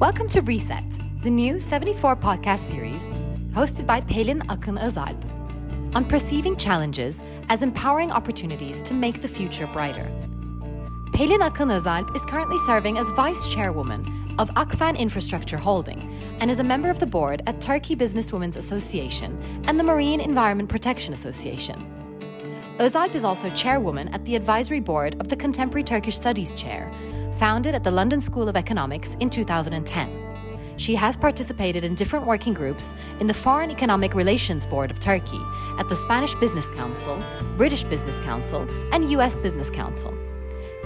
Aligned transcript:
Welcome 0.00 0.28
to 0.28 0.40
Reset, 0.40 0.98
the 1.22 1.28
new 1.28 1.60
74 1.60 2.16
podcast 2.16 2.60
series 2.60 3.02
hosted 3.52 3.86
by 3.86 4.00
Pelin 4.00 4.40
Akın 4.48 4.78
Özalp 4.78 5.94
on 5.94 6.08
perceiving 6.08 6.56
challenges 6.56 7.22
as 7.50 7.62
empowering 7.62 8.10
opportunities 8.10 8.82
to 8.84 8.94
make 8.94 9.20
the 9.20 9.28
future 9.28 9.66
brighter. 9.66 10.10
Pelin 11.12 11.40
Akın 11.40 11.70
Özalp 11.70 12.16
is 12.16 12.22
currently 12.22 12.56
serving 12.64 12.96
as 12.96 13.10
vice 13.10 13.46
chairwoman 13.50 14.34
of 14.38 14.48
Akfen 14.54 14.98
Infrastructure 14.98 15.58
Holding 15.58 16.10
and 16.40 16.50
is 16.50 16.60
a 16.60 16.64
member 16.64 16.88
of 16.88 16.98
the 16.98 17.06
board 17.06 17.42
at 17.46 17.60
Turkey 17.60 17.94
Businesswomen's 17.94 18.56
Association 18.56 19.38
and 19.66 19.78
the 19.78 19.84
Marine 19.84 20.22
Environment 20.22 20.70
Protection 20.70 21.12
Association. 21.12 21.76
Özalp 22.78 23.14
is 23.14 23.24
also 23.24 23.50
chairwoman 23.50 24.08
at 24.14 24.24
the 24.24 24.34
advisory 24.34 24.80
board 24.80 25.14
of 25.20 25.28
the 25.28 25.36
Contemporary 25.36 25.84
Turkish 25.84 26.16
Studies 26.16 26.54
Chair, 26.54 26.90
founded 27.38 27.74
at 27.74 27.84
the 27.84 27.90
London 27.90 28.20
School 28.20 28.48
of 28.48 28.56
Economics 28.56 29.16
in 29.20 29.30
2010. 29.30 30.20
She 30.76 30.94
has 30.94 31.16
participated 31.16 31.84
in 31.84 31.94
different 31.94 32.26
working 32.26 32.54
groups 32.54 32.94
in 33.20 33.26
the 33.26 33.34
Foreign 33.34 33.70
Economic 33.70 34.14
Relations 34.14 34.66
Board 34.66 34.90
of 34.90 34.98
Turkey, 34.98 35.40
at 35.78 35.88
the 35.88 35.96
Spanish 35.96 36.34
Business 36.36 36.70
Council, 36.70 37.22
British 37.56 37.84
Business 37.84 38.18
Council, 38.20 38.66
and 38.92 39.10
US 39.10 39.36
Business 39.36 39.70
Council. 39.70 40.14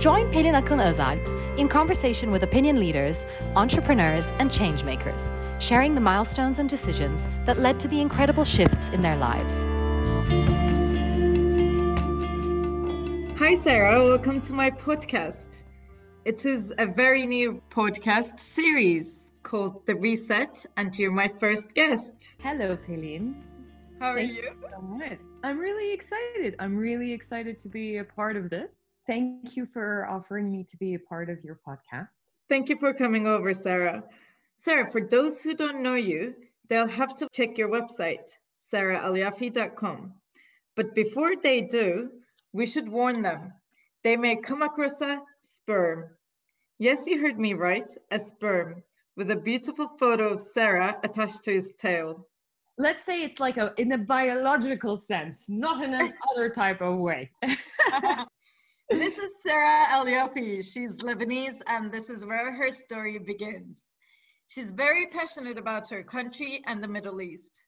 Join 0.00 0.30
Pelin 0.32 0.54
Akın 0.54 0.80
Özalp 0.80 1.20
in 1.56 1.68
conversation 1.68 2.32
with 2.32 2.42
opinion 2.42 2.80
leaders, 2.80 3.26
entrepreneurs, 3.54 4.32
and 4.40 4.50
changemakers, 4.50 5.32
sharing 5.60 5.94
the 5.94 6.00
milestones 6.00 6.58
and 6.58 6.68
decisions 6.68 7.28
that 7.46 7.58
led 7.58 7.78
to 7.78 7.88
the 7.88 8.00
incredible 8.00 8.44
shifts 8.44 8.88
in 8.88 9.02
their 9.02 9.16
lives. 9.16 9.64
Hi, 13.38 13.54
Sarah. 13.56 14.02
Welcome 14.02 14.40
to 14.40 14.52
my 14.52 14.70
podcast. 14.70 15.63
It 16.24 16.46
is 16.46 16.72
a 16.78 16.86
very 16.86 17.26
new 17.26 17.60
podcast 17.70 18.40
series 18.40 19.28
called 19.42 19.84
The 19.84 19.94
Reset, 19.94 20.64
and 20.78 20.98
you're 20.98 21.12
my 21.12 21.28
first 21.28 21.74
guest. 21.74 22.30
Hello, 22.40 22.78
Pelin. 22.78 23.42
How 24.00 24.12
are 24.12 24.16
Thank 24.16 24.36
you? 24.38 24.50
so 24.70 24.80
much. 24.80 25.18
I'm 25.42 25.58
really 25.58 25.92
excited. 25.92 26.56
I'm 26.58 26.78
really 26.78 27.12
excited 27.12 27.58
to 27.58 27.68
be 27.68 27.98
a 27.98 28.04
part 28.04 28.36
of 28.36 28.48
this. 28.48 28.74
Thank 29.06 29.54
you 29.54 29.66
for 29.66 30.06
offering 30.08 30.50
me 30.50 30.64
to 30.64 30.76
be 30.78 30.94
a 30.94 30.98
part 30.98 31.28
of 31.28 31.44
your 31.44 31.60
podcast. 31.66 32.08
Thank 32.48 32.70
you 32.70 32.78
for 32.78 32.94
coming 32.94 33.26
over, 33.26 33.52
Sarah. 33.52 34.02
Sarah, 34.56 34.90
for 34.90 35.02
those 35.02 35.42
who 35.42 35.54
don't 35.54 35.82
know 35.82 35.94
you, 35.94 36.34
they'll 36.70 36.88
have 36.88 37.14
to 37.16 37.28
check 37.32 37.58
your 37.58 37.68
website, 37.68 38.30
sarahelyafi.com. 38.72 40.14
But 40.74 40.94
before 40.94 41.34
they 41.36 41.60
do, 41.60 42.10
we 42.54 42.64
should 42.64 42.88
warn 42.88 43.20
them. 43.20 43.52
They 44.02 44.16
may 44.16 44.36
come 44.36 44.62
across 44.62 45.00
a 45.02 45.20
sperm. 45.44 46.10
Yes, 46.78 47.06
you 47.06 47.20
heard 47.20 47.38
me 47.38 47.54
right, 47.54 47.90
a 48.10 48.18
sperm, 48.18 48.82
with 49.16 49.30
a 49.30 49.36
beautiful 49.36 49.88
photo 49.98 50.32
of 50.32 50.40
Sarah 50.40 50.98
attached 51.02 51.44
to 51.44 51.52
his 51.52 51.72
tail. 51.78 52.26
Let's 52.76 53.04
say 53.04 53.22
it's 53.22 53.38
like 53.38 53.56
a 53.56 53.72
in 53.78 53.92
a 53.92 53.98
biological 53.98 54.96
sense, 54.96 55.48
not 55.48 55.82
in 55.84 55.94
another 55.94 56.48
type 56.54 56.80
of 56.80 56.98
way. 56.98 57.30
this 58.90 59.16
is 59.16 59.32
Sarah 59.42 59.86
El 59.90 60.06
Yafi. 60.06 60.64
She's 60.64 60.96
Lebanese, 60.98 61.60
and 61.68 61.92
this 61.92 62.10
is 62.10 62.26
where 62.26 62.52
her 62.52 62.72
story 62.72 63.18
begins. 63.18 63.82
She's 64.48 64.72
very 64.72 65.06
passionate 65.06 65.58
about 65.58 65.88
her 65.90 66.02
country 66.02 66.62
and 66.66 66.82
the 66.82 66.88
Middle 66.88 67.20
East. 67.20 67.62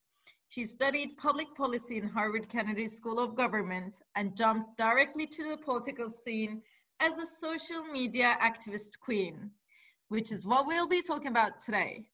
She 0.48 0.66
studied 0.66 1.16
public 1.16 1.54
policy 1.56 1.98
in 1.98 2.08
Harvard 2.08 2.48
Kennedy 2.48 2.88
School 2.88 3.18
of 3.18 3.34
Government 3.34 3.96
and 4.14 4.36
jumped 4.36 4.76
directly 4.76 5.26
to 5.26 5.50
the 5.50 5.58
political 5.58 6.08
scene 6.10 6.62
as 7.00 7.18
a 7.18 7.26
social 7.26 7.84
media 7.84 8.36
activist 8.42 8.98
queen, 9.00 9.50
which 10.08 10.32
is 10.32 10.46
what 10.46 10.66
we'll 10.66 10.88
be 10.88 11.02
talking 11.02 11.28
about 11.28 11.60
today. 11.60 12.04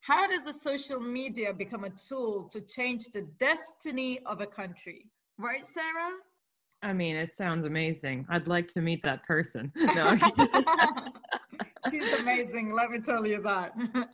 How 0.00 0.26
does 0.26 0.44
the 0.44 0.54
social 0.54 0.98
media 0.98 1.52
become 1.52 1.84
a 1.84 1.90
tool 1.90 2.48
to 2.50 2.60
change 2.60 3.06
the 3.12 3.22
destiny 3.38 4.18
of 4.26 4.40
a 4.40 4.46
country? 4.46 5.06
Right, 5.38 5.64
Sarah? 5.64 6.14
I 6.82 6.92
mean, 6.92 7.14
it 7.14 7.32
sounds 7.32 7.66
amazing. 7.66 8.26
I'd 8.28 8.48
like 8.48 8.66
to 8.68 8.80
meet 8.80 9.02
that 9.04 9.22
person. 9.24 9.72
No, 9.94 10.16
She's 11.90 12.12
amazing, 12.12 12.72
let 12.72 12.90
me 12.90 13.00
tell 13.00 13.26
you 13.26 13.40
that. 13.42 13.72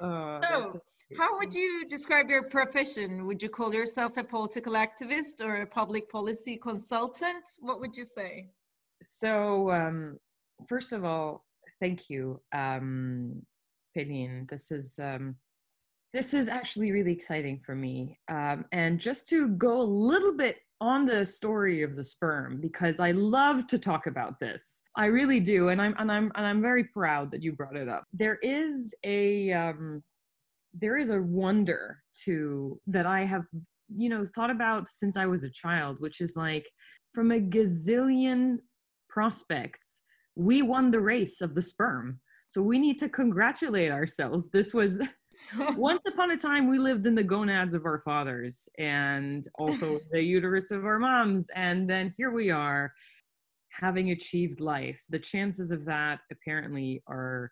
Oh, 0.00 0.38
So, 0.40 0.80
How 1.18 1.36
would 1.38 1.52
you 1.52 1.84
describe 1.90 2.30
your 2.30 2.44
profession? 2.44 3.26
Would 3.26 3.42
you 3.42 3.48
call 3.48 3.74
yourself 3.74 4.16
a 4.16 4.22
political 4.22 4.74
activist 4.74 5.44
or 5.44 5.62
a 5.62 5.66
public 5.66 6.08
policy 6.08 6.56
consultant? 6.56 7.44
What 7.58 7.80
would 7.80 7.96
you 7.96 8.04
say? 8.04 8.50
So, 9.06 9.70
um, 9.70 10.18
first 10.68 10.92
of 10.92 11.04
all, 11.04 11.44
thank 11.80 12.10
you, 12.10 12.40
um. 12.52 13.42
This 14.48 14.70
is 14.70 14.98
um, 15.02 15.34
this 16.14 16.34
is 16.34 16.46
actually 16.48 16.92
really 16.92 17.12
exciting 17.12 17.60
for 17.66 17.74
me. 17.74 18.16
Um, 18.30 18.64
and 18.70 19.00
just 19.00 19.28
to 19.30 19.48
go 19.48 19.80
a 19.80 19.82
little 19.82 20.36
bit 20.36 20.58
on 20.80 21.04
the 21.04 21.26
story 21.26 21.82
of 21.82 21.96
the 21.96 22.04
sperm, 22.04 22.60
because 22.60 23.00
I 23.00 23.10
love 23.10 23.66
to 23.66 23.78
talk 23.78 24.06
about 24.06 24.38
this. 24.38 24.82
I 24.96 25.06
really 25.06 25.40
do, 25.40 25.70
and 25.70 25.82
I'm 25.82 25.96
and 25.98 26.12
I'm 26.12 26.30
and 26.36 26.46
I'm 26.46 26.62
very 26.62 26.84
proud 26.84 27.32
that 27.32 27.42
you 27.42 27.54
brought 27.54 27.76
it 27.76 27.88
up. 27.88 28.04
There 28.12 28.38
is 28.40 28.94
a 29.04 29.52
um, 29.52 30.02
there 30.72 30.96
is 30.96 31.10
a 31.10 31.20
wonder 31.20 31.98
to 32.24 32.80
that 32.86 33.06
I 33.06 33.24
have 33.24 33.46
you 33.88 34.08
know 34.08 34.24
thought 34.24 34.50
about 34.50 34.86
since 34.86 35.16
I 35.16 35.26
was 35.26 35.42
a 35.42 35.50
child, 35.50 36.00
which 36.00 36.20
is 36.20 36.36
like 36.36 36.70
from 37.12 37.32
a 37.32 37.40
gazillion 37.40 38.58
prospects, 39.18 40.00
we 40.36 40.62
won 40.62 40.92
the 40.92 41.00
race 41.00 41.40
of 41.40 41.52
the 41.52 41.60
sperm. 41.60 42.20
So 42.46 42.62
we 42.62 42.78
need 42.78 43.00
to 43.00 43.08
congratulate 43.08 43.90
ourselves. 43.90 44.48
This 44.48 44.72
was 44.72 45.02
once 45.76 46.02
upon 46.06 46.30
a 46.30 46.36
time 46.36 46.68
we 46.68 46.78
lived 46.78 47.04
in 47.04 47.16
the 47.16 47.24
gonads 47.24 47.74
of 47.74 47.84
our 47.84 48.00
fathers 48.04 48.68
and 48.78 49.48
also 49.58 49.98
the 50.12 50.22
uterus 50.22 50.70
of 50.70 50.84
our 50.84 51.00
moms. 51.00 51.48
And 51.56 51.90
then 51.90 52.14
here 52.16 52.30
we 52.30 52.50
are 52.50 52.92
having 53.70 54.12
achieved 54.12 54.60
life. 54.60 55.02
The 55.08 55.18
chances 55.18 55.72
of 55.72 55.84
that 55.86 56.20
apparently 56.30 57.02
are 57.08 57.50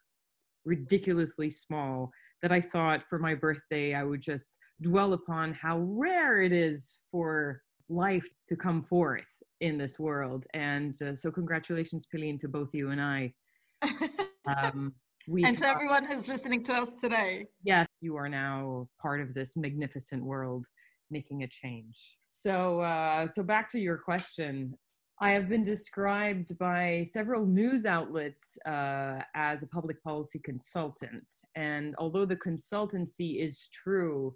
ridiculously 0.65 1.51
small 1.51 2.13
that 2.43 2.53
I 2.53 2.61
thought 2.61 3.03
for 3.03 3.19
my 3.19 3.35
birthday 3.35 3.93
I 3.93 4.05
would 4.05 4.21
just 4.21 4.57
dwell 4.83 5.15
upon 5.15 5.53
how 5.53 5.81
rare 5.81 6.43
it 6.43 6.53
is 6.53 7.01
for 7.11 7.61
life 7.89 8.29
to 8.47 8.55
come 8.55 8.83
forth 8.83 9.27
in 9.61 9.79
this 9.79 9.99
world. 9.99 10.47
And 10.55 11.01
uh, 11.03 11.15
so, 11.15 11.31
congratulations, 11.31 12.07
Pelin, 12.13 12.39
to 12.41 12.49
both 12.49 12.75
you 12.75 12.91
and 12.91 13.01
I. 13.01 13.33
Um, 14.47 14.93
we 15.29 15.45
and 15.45 15.57
to 15.59 15.67
have- 15.67 15.77
everyone 15.77 16.05
who's 16.05 16.29
listening 16.29 16.63
to 16.65 16.75
us 16.75 16.95
today. 16.95 17.47
yes, 17.65 17.87
you 18.01 18.17
are 18.17 18.29
now 18.29 18.89
part 19.01 19.21
of 19.21 19.35
this 19.35 19.57
magnificent 19.57 20.23
world, 20.23 20.67
making 21.11 21.43
a 21.43 21.49
change. 21.49 22.19
So, 22.31 22.81
uh, 22.81 23.29
so 23.33 23.43
back 23.43 23.69
to 23.71 23.81
your 23.81 23.97
question. 23.97 24.75
I 25.19 25.31
have 25.31 25.49
been 25.49 25.63
described 25.63 26.59
by 26.59 27.07
several 27.11 27.47
news 27.47 27.87
outlets 27.87 28.59
uh, 28.67 29.21
as 29.35 29.63
a 29.63 29.67
public 29.67 30.03
policy 30.05 30.39
consultant. 30.45 31.25
And 31.55 31.95
although 31.97 32.27
the 32.27 32.37
consultancy 32.37 33.43
is 33.43 33.71
true, 33.73 34.35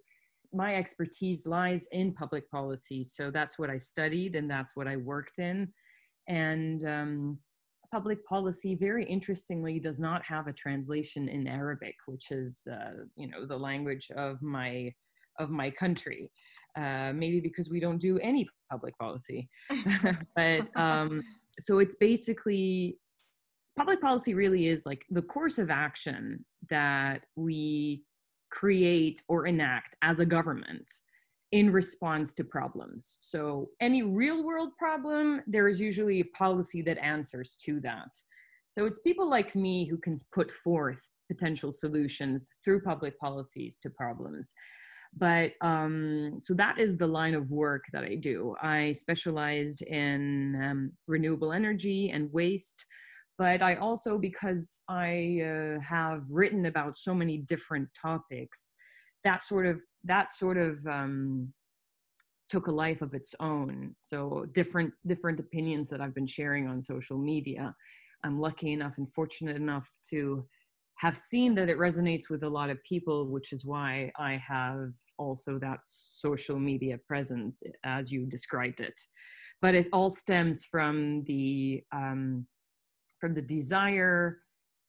my 0.53 0.75
expertise 0.75 1.47
lies 1.47 1.87
in 1.93 2.13
public 2.13 2.51
policy. 2.51 3.05
So 3.05 3.31
that's 3.31 3.59
what 3.59 3.71
I 3.71 3.79
studied 3.79 4.35
and 4.35 4.51
that's 4.51 4.73
what 4.75 4.89
I 4.89 4.97
worked 4.97 5.39
in. 5.39 5.69
And 6.29 6.85
um, 6.85 7.39
public 7.93 8.25
policy, 8.25 8.75
very 8.75 9.05
interestingly, 9.05 9.79
does 9.79 10.01
not 10.01 10.25
have 10.25 10.47
a 10.47 10.53
translation 10.53 11.29
in 11.29 11.47
Arabic, 11.47 11.95
which 12.07 12.31
is, 12.31 12.63
uh, 12.71 13.05
you 13.17 13.29
know, 13.29 13.47
the 13.47 13.59
language 13.59 14.11
of 14.17 14.43
my 14.43 14.93
of 15.39 15.51
my 15.51 15.71
country. 15.71 16.31
Uh, 16.77 17.13
maybe 17.15 17.41
because 17.41 17.71
we 17.71 17.81
don't 17.81 17.99
do 17.99 18.19
any 18.19 18.47
public 18.71 18.97
policy, 18.99 19.49
but 20.37 20.69
um, 20.77 21.23
so 21.59 21.79
it's 21.79 21.97
basically 21.97 22.97
public 23.77 24.01
policy 24.01 24.35
really 24.35 24.69
is 24.69 24.85
like 24.87 25.03
the 25.11 25.23
course 25.23 25.59
of 25.59 25.71
action 25.71 26.45
that 26.69 27.25
we 27.37 28.03
create 28.51 29.23
or 29.29 29.47
enact 29.47 29.97
as 30.03 30.21
a 30.21 30.27
government 30.27 30.91
in 31.53 31.71
response 31.71 32.33
to 32.35 32.45
problems. 32.45 33.19
So, 33.21 33.71
any 33.81 34.03
real 34.03 34.45
world 34.45 34.71
problem, 34.79 35.43
there 35.47 35.69
is 35.69 35.81
usually 35.81 36.21
a 36.21 36.25
policy 36.37 36.83
that 36.83 36.99
answers 36.99 37.57
to 37.65 37.81
that. 37.81 38.09
So, 38.73 38.85
it's 38.87 39.01
people 39.01 39.29
like 39.29 39.57
me 39.57 39.85
who 39.85 39.99
can 39.99 40.17
put 40.33 40.51
forth 40.51 41.13
potential 41.29 41.73
solutions 41.73 42.49
through 42.65 42.83
public 42.83 43.19
policies 43.19 43.79
to 43.83 43.91
problems. 43.91 44.53
But 45.17 45.53
um, 45.61 46.39
so 46.41 46.55
that 46.55 46.79
is 46.79 46.97
the 46.97 47.07
line 47.07 47.35
of 47.35 47.51
work 47.51 47.85
that 47.93 48.05
I 48.05 48.15
do. 48.15 48.55
I 48.63 48.93
specialized 48.93 49.83
in 49.83 50.61
um, 50.63 50.93
renewable 51.09 51.53
energy 51.53 52.11
and 52.11 52.33
waste, 52.33 52.87
but 53.41 53.63
I 53.63 53.77
also, 53.77 54.19
because 54.19 54.81
I 54.87 55.41
uh, 55.43 55.81
have 55.81 56.25
written 56.31 56.67
about 56.67 56.95
so 56.95 57.15
many 57.15 57.39
different 57.39 57.89
topics, 57.95 58.75
that 59.25 59.41
sort 59.41 59.65
of 59.65 59.83
that 60.05 60.29
sort 60.29 60.59
of 60.59 60.87
um, 60.87 61.51
took 62.51 62.67
a 62.67 62.71
life 62.71 63.01
of 63.01 63.15
its 63.15 63.35
own. 63.41 63.97
So 64.03 64.45
different 64.53 64.93
different 65.07 65.41
opinions 65.41 65.89
that 65.89 66.03
I've 66.03 66.15
been 66.15 66.27
sharing 66.27 66.69
on 66.69 66.83
social 66.83 67.17
media. 67.17 67.75
I'm 68.25 68.39
lucky 68.39 68.75
enough 68.75 68.99
and 68.99 69.11
fortunate 69.11 69.57
enough 69.57 69.91
to 70.11 70.45
have 70.99 71.17
seen 71.17 71.55
that 71.55 71.71
it 71.71 71.79
resonates 71.79 72.29
with 72.29 72.43
a 72.43 72.49
lot 72.59 72.69
of 72.69 72.77
people, 72.87 73.27
which 73.29 73.55
is 73.55 73.65
why 73.65 74.13
I 74.19 74.37
have 74.37 74.91
also 75.17 75.59
that 75.61 75.79
social 75.83 76.59
media 76.59 76.99
presence 77.09 77.63
as 77.85 78.13
you 78.13 78.27
described 78.27 78.81
it. 78.81 79.01
But 79.63 79.75
it 79.75 79.89
all 79.95 80.11
stems 80.11 80.67
from 80.67 81.25
the 81.25 81.83
um, 81.91 82.47
from 83.21 83.35
the 83.35 83.43
desire 83.43 84.41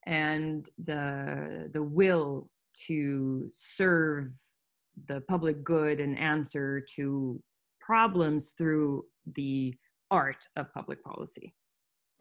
and 0.06 0.70
the 0.84 1.70
the 1.74 1.84
will 1.84 2.50
to 2.88 3.50
serve 3.54 4.32
the 5.08 5.22
public 5.22 5.64
good 5.64 6.00
and 6.00 6.18
answer 6.18 6.82
to 6.96 7.42
problems 7.80 8.52
through 8.58 9.06
the 9.36 9.74
art 10.10 10.48
of 10.56 10.74
public 10.74 11.04
policy. 11.04 11.54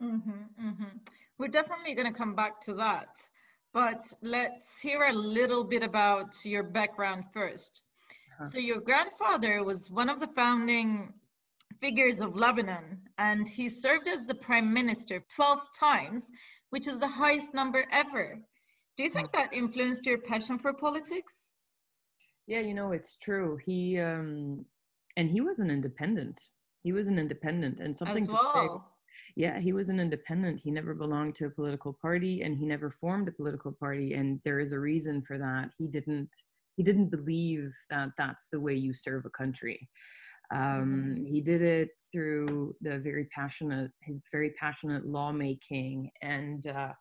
Mm-hmm, 0.03 0.67
mm-hmm. 0.69 0.97
We're 1.39 1.49
definitely 1.49 1.95
going 1.95 2.13
to 2.13 2.19
come 2.19 2.35
back 2.35 2.61
to 2.63 2.75
that, 2.75 3.19
but 3.73 4.13
let's 4.23 4.81
hear 4.81 5.05
a 5.05 5.13
little 5.13 5.65
bit 5.65 5.83
about 5.83 6.35
your 6.45 6.63
background 6.63 7.25
1st 7.35 7.83
uh-huh. 8.41 8.49
So, 8.49 8.59
your 8.59 8.81
grandfather 8.81 9.63
was 9.65 9.91
one 9.91 10.09
of 10.09 10.21
the 10.21 10.29
founding 10.29 11.13
figures 11.81 12.21
of 12.21 12.37
Lebanon, 12.37 13.01
and 13.19 13.49
he 13.49 13.69
served 13.69 14.09
as 14.09 14.27
the 14.27 14.35
prime 14.35 14.73
minister 14.73 15.23
12 15.35 15.61
times, 15.79 16.27
which 16.71 16.87
is 16.87 16.99
the 16.99 17.09
highest 17.09 17.55
number 17.55 17.85
ever. 17.91 18.39
Do 18.97 19.05
you 19.05 19.11
think 19.11 19.29
hmm. 19.35 19.41
that 19.41 19.53
influenced 19.53 20.07
your 20.07 20.19
passion 20.19 20.59
for 20.59 20.73
politics? 20.73 21.51
Yeah, 22.47 22.61
you 22.61 22.75
know, 22.75 22.93
it's 22.93 23.17
true. 23.17 23.59
He 23.65 23.99
um 23.99 24.65
and 25.17 25.31
he 25.31 25.41
was 25.41 25.59
an 25.59 25.71
independent. 25.71 26.41
He 26.83 26.93
was 26.93 27.07
an 27.07 27.19
independent 27.19 27.81
and 27.81 27.95
something 27.95 28.25
As 28.25 28.31
well. 28.31 28.53
Say, 28.55 29.33
yeah, 29.37 29.59
he 29.59 29.73
was 29.73 29.89
an 29.89 30.01
independent. 30.01 30.61
He 30.61 30.71
never 30.71 30.95
belonged 30.95 31.35
to 31.37 31.47
a 31.47 31.51
political 31.51 31.93
party 31.93 32.43
and 32.43 32.57
he 32.57 32.65
never 32.67 32.91
formed 32.91 33.29
a 33.29 33.33
political 33.33 33.73
party 33.73 34.15
and 34.15 34.41
there 34.45 34.61
is 34.61 34.73
a 34.73 34.79
reason 34.79 35.23
for 35.23 35.39
that. 35.39 35.71
He 35.79 35.87
didn't 35.87 36.31
he 36.77 36.83
didn't 36.83 37.11
believe 37.11 37.75
that 37.91 38.11
that's 38.17 38.49
the 38.49 38.61
way 38.61 38.75
you 38.75 38.93
serve 38.95 39.27
a 39.27 39.31
country. 39.31 39.89
Um, 40.53 40.61
mm-hmm. 40.61 41.25
he 41.27 41.41
did 41.41 41.63
it 41.63 41.91
through 42.11 42.75
the 42.81 42.99
very 42.99 43.27
passionate 43.27 43.93
his 44.03 44.21
very 44.33 44.51
passionate 44.59 45.07
lawmaking 45.07 46.11
and 46.23 46.67
uh, 46.67 46.93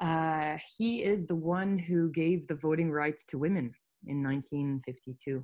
uh, 0.00 0.56
he 0.76 1.02
is 1.02 1.26
the 1.26 1.34
one 1.34 1.78
who 1.78 2.10
gave 2.10 2.46
the 2.46 2.54
voting 2.54 2.90
rights 2.90 3.24
to 3.26 3.38
women 3.38 3.72
in 4.06 4.22
1952. 4.22 5.42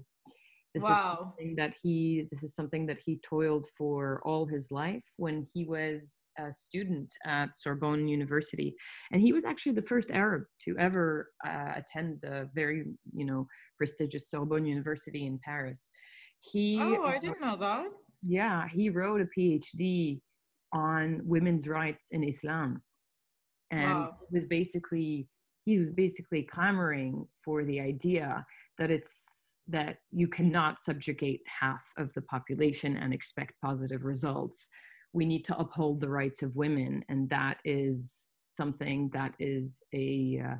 This 0.74 0.82
wow. 0.82 0.90
is 0.90 1.18
something 1.18 1.54
that 1.56 1.72
he 1.80 2.26
this 2.32 2.42
is 2.42 2.56
something 2.56 2.84
that 2.86 2.98
he 2.98 3.20
toiled 3.22 3.68
for 3.78 4.20
all 4.24 4.44
his 4.44 4.72
life 4.72 5.04
when 5.18 5.46
he 5.54 5.64
was 5.64 6.22
a 6.36 6.52
student 6.52 7.14
at 7.24 7.56
Sorbonne 7.56 8.08
University, 8.08 8.74
and 9.12 9.22
he 9.22 9.32
was 9.32 9.44
actually 9.44 9.72
the 9.72 9.82
first 9.82 10.10
Arab 10.10 10.42
to 10.64 10.76
ever 10.76 11.30
uh, 11.46 11.74
attend 11.76 12.18
the 12.22 12.50
very 12.56 12.86
you 13.12 13.24
know 13.24 13.46
prestigious 13.78 14.28
Sorbonne 14.28 14.66
University 14.66 15.26
in 15.26 15.38
Paris. 15.44 15.92
He 16.52 16.78
oh, 16.80 17.04
I 17.04 17.18
didn't 17.18 17.40
know 17.40 17.56
that. 17.56 17.86
Yeah, 18.22 18.68
he 18.68 18.90
wrote 18.90 19.20
a 19.20 19.28
PhD 19.38 20.20
on 20.72 21.20
women's 21.24 21.68
rights 21.68 22.08
in 22.10 22.24
Islam, 22.24 22.82
and 23.70 24.00
wow. 24.00 24.16
was 24.30 24.46
basically 24.46 25.28
he 25.64 25.78
was 25.78 25.90
basically 25.90 26.42
clamoring 26.42 27.26
for 27.42 27.64
the 27.64 27.80
idea 27.80 28.44
that 28.78 28.90
it's 28.90 29.56
that 29.66 29.96
you 30.10 30.28
cannot 30.28 30.78
subjugate 30.78 31.40
half 31.46 31.84
of 31.96 32.12
the 32.12 32.20
population 32.22 32.98
and 32.98 33.14
expect 33.14 33.54
positive 33.62 34.04
results 34.04 34.68
we 35.14 35.24
need 35.24 35.44
to 35.44 35.56
uphold 35.58 36.00
the 36.00 36.08
rights 36.08 36.42
of 36.42 36.54
women 36.54 37.02
and 37.08 37.30
that 37.30 37.58
is 37.64 38.26
something 38.52 39.08
that 39.12 39.32
is 39.38 39.80
a 39.94 40.42
uh, 40.44 40.56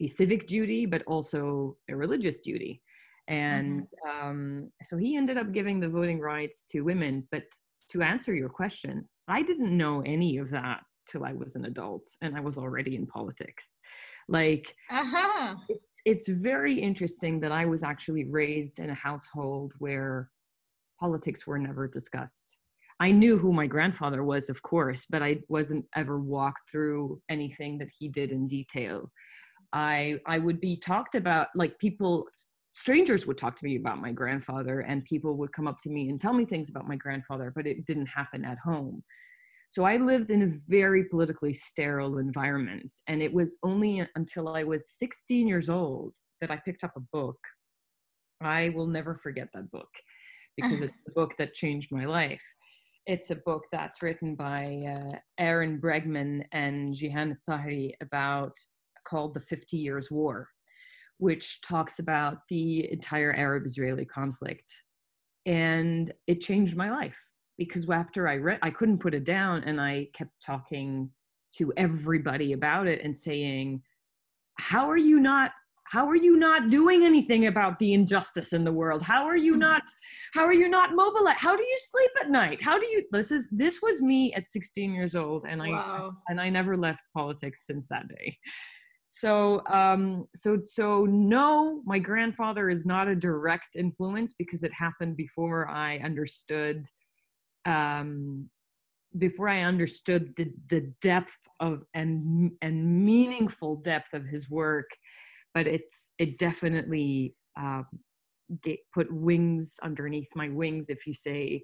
a 0.00 0.06
civic 0.06 0.46
duty 0.46 0.86
but 0.86 1.02
also 1.06 1.76
a 1.90 1.96
religious 1.96 2.40
duty 2.40 2.80
and 3.28 3.82
mm-hmm. 3.82 4.26
um, 4.26 4.70
so 4.82 4.96
he 4.96 5.16
ended 5.16 5.36
up 5.36 5.52
giving 5.52 5.80
the 5.80 5.88
voting 5.88 6.20
rights 6.20 6.64
to 6.70 6.82
women 6.82 7.26
but 7.30 7.44
to 7.88 8.02
answer 8.02 8.34
your 8.34 8.48
question 8.48 9.08
i 9.28 9.42
didn't 9.42 9.76
know 9.76 10.02
any 10.02 10.38
of 10.38 10.50
that 10.50 10.80
till 11.08 11.24
i 11.24 11.32
was 11.32 11.56
an 11.56 11.64
adult 11.64 12.04
and 12.22 12.36
i 12.36 12.40
was 12.40 12.58
already 12.58 12.96
in 12.96 13.06
politics 13.06 13.78
like 14.28 14.74
uh-huh. 14.90 15.54
it's, 15.68 16.00
it's 16.04 16.28
very 16.28 16.78
interesting 16.78 17.38
that 17.40 17.52
I 17.52 17.64
was 17.64 17.82
actually 17.82 18.24
raised 18.24 18.78
in 18.78 18.90
a 18.90 18.94
household 18.94 19.74
where 19.78 20.30
politics 20.98 21.46
were 21.46 21.58
never 21.58 21.86
discussed. 21.86 22.58
I 22.98 23.12
knew 23.12 23.36
who 23.36 23.52
my 23.52 23.66
grandfather 23.66 24.24
was, 24.24 24.48
of 24.48 24.62
course, 24.62 25.06
but 25.08 25.22
I 25.22 25.38
wasn't 25.48 25.84
ever 25.94 26.18
walked 26.18 26.70
through 26.70 27.20
anything 27.28 27.78
that 27.78 27.90
he 27.96 28.08
did 28.08 28.32
in 28.32 28.48
detail. 28.48 29.10
I 29.72 30.18
I 30.26 30.38
would 30.38 30.60
be 30.60 30.76
talked 30.76 31.14
about 31.14 31.48
like 31.54 31.78
people 31.78 32.26
strangers 32.76 33.26
would 33.26 33.38
talk 33.38 33.56
to 33.56 33.64
me 33.64 33.76
about 33.76 34.02
my 34.02 34.12
grandfather 34.12 34.80
and 34.80 35.02
people 35.06 35.38
would 35.38 35.50
come 35.50 35.66
up 35.66 35.78
to 35.82 35.88
me 35.88 36.10
and 36.10 36.20
tell 36.20 36.34
me 36.34 36.44
things 36.44 36.68
about 36.68 36.86
my 36.86 36.94
grandfather, 36.94 37.50
but 37.56 37.66
it 37.66 37.86
didn't 37.86 38.06
happen 38.06 38.44
at 38.44 38.58
home. 38.58 39.02
So 39.70 39.84
I 39.84 39.96
lived 39.96 40.30
in 40.30 40.42
a 40.42 40.52
very 40.68 41.04
politically 41.04 41.54
sterile 41.54 42.18
environment. 42.18 42.94
And 43.08 43.22
it 43.22 43.32
was 43.32 43.56
only 43.62 44.06
until 44.14 44.50
I 44.50 44.62
was 44.62 44.90
16 44.90 45.48
years 45.48 45.70
old 45.70 46.16
that 46.42 46.50
I 46.50 46.60
picked 46.66 46.84
up 46.84 46.92
a 46.96 47.06
book. 47.14 47.38
I 48.42 48.68
will 48.68 48.86
never 48.86 49.14
forget 49.14 49.48
that 49.54 49.70
book 49.70 49.88
because 50.54 50.82
it's 50.82 50.94
a 51.08 51.12
book 51.12 51.34
that 51.38 51.54
changed 51.54 51.90
my 51.90 52.04
life. 52.04 52.44
It's 53.06 53.30
a 53.30 53.36
book 53.36 53.62
that's 53.72 54.02
written 54.02 54.34
by 54.34 54.84
uh, 54.86 55.18
Ahron 55.40 55.80
Bregman 55.80 56.44
and 56.52 56.94
Jihan 56.94 57.36
Tahri 57.48 57.92
about 58.02 58.52
called 59.08 59.32
The 59.32 59.40
50 59.40 59.78
Years 59.78 60.10
War, 60.10 60.48
which 61.18 61.60
talks 61.62 61.98
about 61.98 62.38
the 62.48 62.90
entire 62.92 63.32
Arab 63.34 63.64
Israeli 63.66 64.04
conflict. 64.04 64.82
And 65.46 66.12
it 66.26 66.40
changed 66.40 66.76
my 66.76 66.90
life 66.90 67.18
because 67.58 67.88
after 67.88 68.28
I 68.28 68.36
read, 68.36 68.58
I 68.62 68.70
couldn't 68.70 68.98
put 68.98 69.14
it 69.14 69.24
down, 69.24 69.64
and 69.64 69.80
I 69.80 70.08
kept 70.12 70.32
talking 70.44 71.10
to 71.56 71.72
everybody 71.76 72.52
about 72.52 72.86
it 72.86 73.02
and 73.02 73.16
saying, 73.16 73.82
"How 74.58 74.90
are 74.90 74.96
you 74.96 75.20
not? 75.20 75.52
How 75.84 76.08
are 76.08 76.16
you 76.16 76.36
not 76.36 76.68
doing 76.68 77.04
anything 77.04 77.46
about 77.46 77.78
the 77.78 77.94
injustice 77.94 78.52
in 78.52 78.64
the 78.64 78.72
world? 78.72 79.02
How 79.02 79.24
are 79.24 79.36
you 79.36 79.52
mm-hmm. 79.52 79.60
not? 79.60 79.82
How 80.34 80.44
are 80.44 80.52
you 80.52 80.68
not 80.68 80.94
mobilized? 80.94 81.38
How 81.38 81.56
do 81.56 81.62
you 81.62 81.78
sleep 81.80 82.10
at 82.20 82.30
night? 82.30 82.60
How 82.60 82.78
do 82.78 82.86
you? 82.86 83.04
This 83.12 83.30
is 83.30 83.48
this 83.52 83.80
was 83.80 84.02
me 84.02 84.34
at 84.34 84.48
16 84.48 84.92
years 84.92 85.14
old, 85.14 85.46
and 85.48 85.62
I 85.62 85.70
wow. 85.70 86.12
and 86.28 86.40
I 86.40 86.50
never 86.50 86.76
left 86.76 87.02
politics 87.14 87.64
since 87.64 87.86
that 87.88 88.08
day 88.08 88.36
so 89.18 89.62
um 89.66 90.26
so 90.34 90.58
so 90.64 91.04
no 91.04 91.82
my 91.84 91.98
grandfather 91.98 92.68
is 92.68 92.84
not 92.84 93.08
a 93.08 93.14
direct 93.14 93.76
influence 93.76 94.34
because 94.38 94.62
it 94.62 94.72
happened 94.72 95.16
before 95.16 95.68
i 95.68 95.98
understood 95.98 96.84
um, 97.66 98.48
before 99.18 99.48
I 99.48 99.62
understood 99.62 100.32
the 100.36 100.52
the 100.68 100.92
depth 101.00 101.36
of 101.60 101.82
and 101.94 102.52
and 102.62 103.04
meaningful 103.04 103.76
depth 103.76 104.12
of 104.14 104.24
his 104.26 104.50
work, 104.50 104.90
but 105.54 105.66
it's 105.66 106.10
it 106.18 106.38
definitely 106.38 107.34
um, 107.58 107.86
get, 108.62 108.78
put 108.94 109.12
wings 109.12 109.76
underneath 109.82 110.28
my 110.34 110.48
wings, 110.48 110.88
if 110.88 111.06
you 111.06 111.14
say 111.14 111.62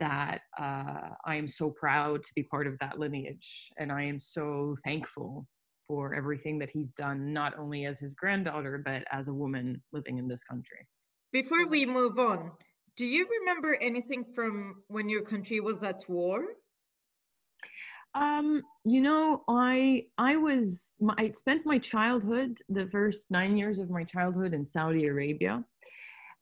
that 0.00 0.40
uh, 0.58 1.10
I 1.24 1.36
am 1.36 1.46
so 1.46 1.70
proud 1.70 2.22
to 2.22 2.30
be 2.34 2.42
part 2.44 2.66
of 2.66 2.78
that 2.80 2.98
lineage, 2.98 3.70
and 3.78 3.92
I 3.92 4.04
am 4.04 4.18
so 4.18 4.74
thankful 4.84 5.46
for 5.86 6.14
everything 6.14 6.58
that 6.58 6.70
he's 6.70 6.92
done, 6.92 7.32
not 7.32 7.58
only 7.58 7.86
as 7.86 7.98
his 7.98 8.14
granddaughter 8.14 8.82
but 8.84 9.04
as 9.12 9.28
a 9.28 9.34
woman 9.34 9.82
living 9.92 10.18
in 10.18 10.28
this 10.28 10.44
country. 10.44 10.86
Before 11.32 11.66
we 11.66 11.84
move 11.84 12.18
on, 12.18 12.52
do 12.96 13.04
you 13.04 13.26
remember 13.40 13.74
anything 13.80 14.24
from 14.34 14.82
when 14.88 15.08
your 15.08 15.22
country 15.22 15.60
was 15.60 15.82
at 15.82 16.04
war? 16.08 16.44
Um, 18.14 18.62
you 18.84 19.00
know, 19.00 19.42
I 19.48 20.04
I 20.18 20.36
was 20.36 20.92
I 21.18 21.32
spent 21.32 21.66
my 21.66 21.78
childhood, 21.78 22.60
the 22.68 22.86
first 22.86 23.30
nine 23.30 23.56
years 23.56 23.80
of 23.80 23.90
my 23.90 24.04
childhood 24.04 24.54
in 24.54 24.64
Saudi 24.64 25.06
Arabia, 25.06 25.64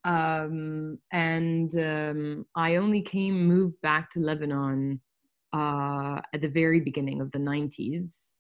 um, 0.05 0.99
and 1.13 1.75
um, 1.77 2.47
I 2.55 2.77
only 2.77 3.01
came 3.01 3.47
moved 3.47 3.81
back 3.81 4.11
to 4.11 4.21
Lebanon 4.21 5.01
uh, 5.55 6.21
at 6.35 6.43
the 6.43 6.49
very 6.49 6.81
beginning 6.81 7.23
of 7.23 7.33
the 7.33 7.39
'90s. 7.39 8.33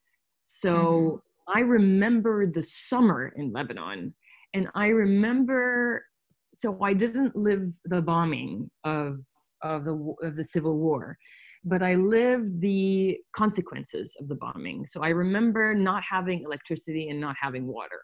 So 0.42 1.22
mm-hmm. 1.48 1.58
I 1.58 1.60
remember 1.60 2.46
the 2.46 2.62
summer 2.62 3.32
in 3.36 3.52
Lebanon, 3.52 4.14
and 4.54 4.68
I 4.74 4.88
remember 4.88 6.04
so 6.54 6.82
I 6.82 6.92
didn't 6.92 7.34
live 7.34 7.74
the 7.84 8.02
bombing 8.02 8.70
of 8.84 9.20
of 9.62 9.84
the 9.84 10.14
of 10.22 10.36
the 10.36 10.44
civil 10.44 10.76
war, 10.78 11.16
but 11.64 11.82
I 11.82 11.94
lived 11.94 12.60
the 12.60 13.18
consequences 13.34 14.16
of 14.20 14.28
the 14.28 14.34
bombing. 14.34 14.86
So 14.86 15.02
I 15.02 15.10
remember 15.10 15.74
not 15.74 16.02
having 16.02 16.42
electricity 16.42 17.08
and 17.08 17.20
not 17.20 17.36
having 17.40 17.66
water. 17.66 18.00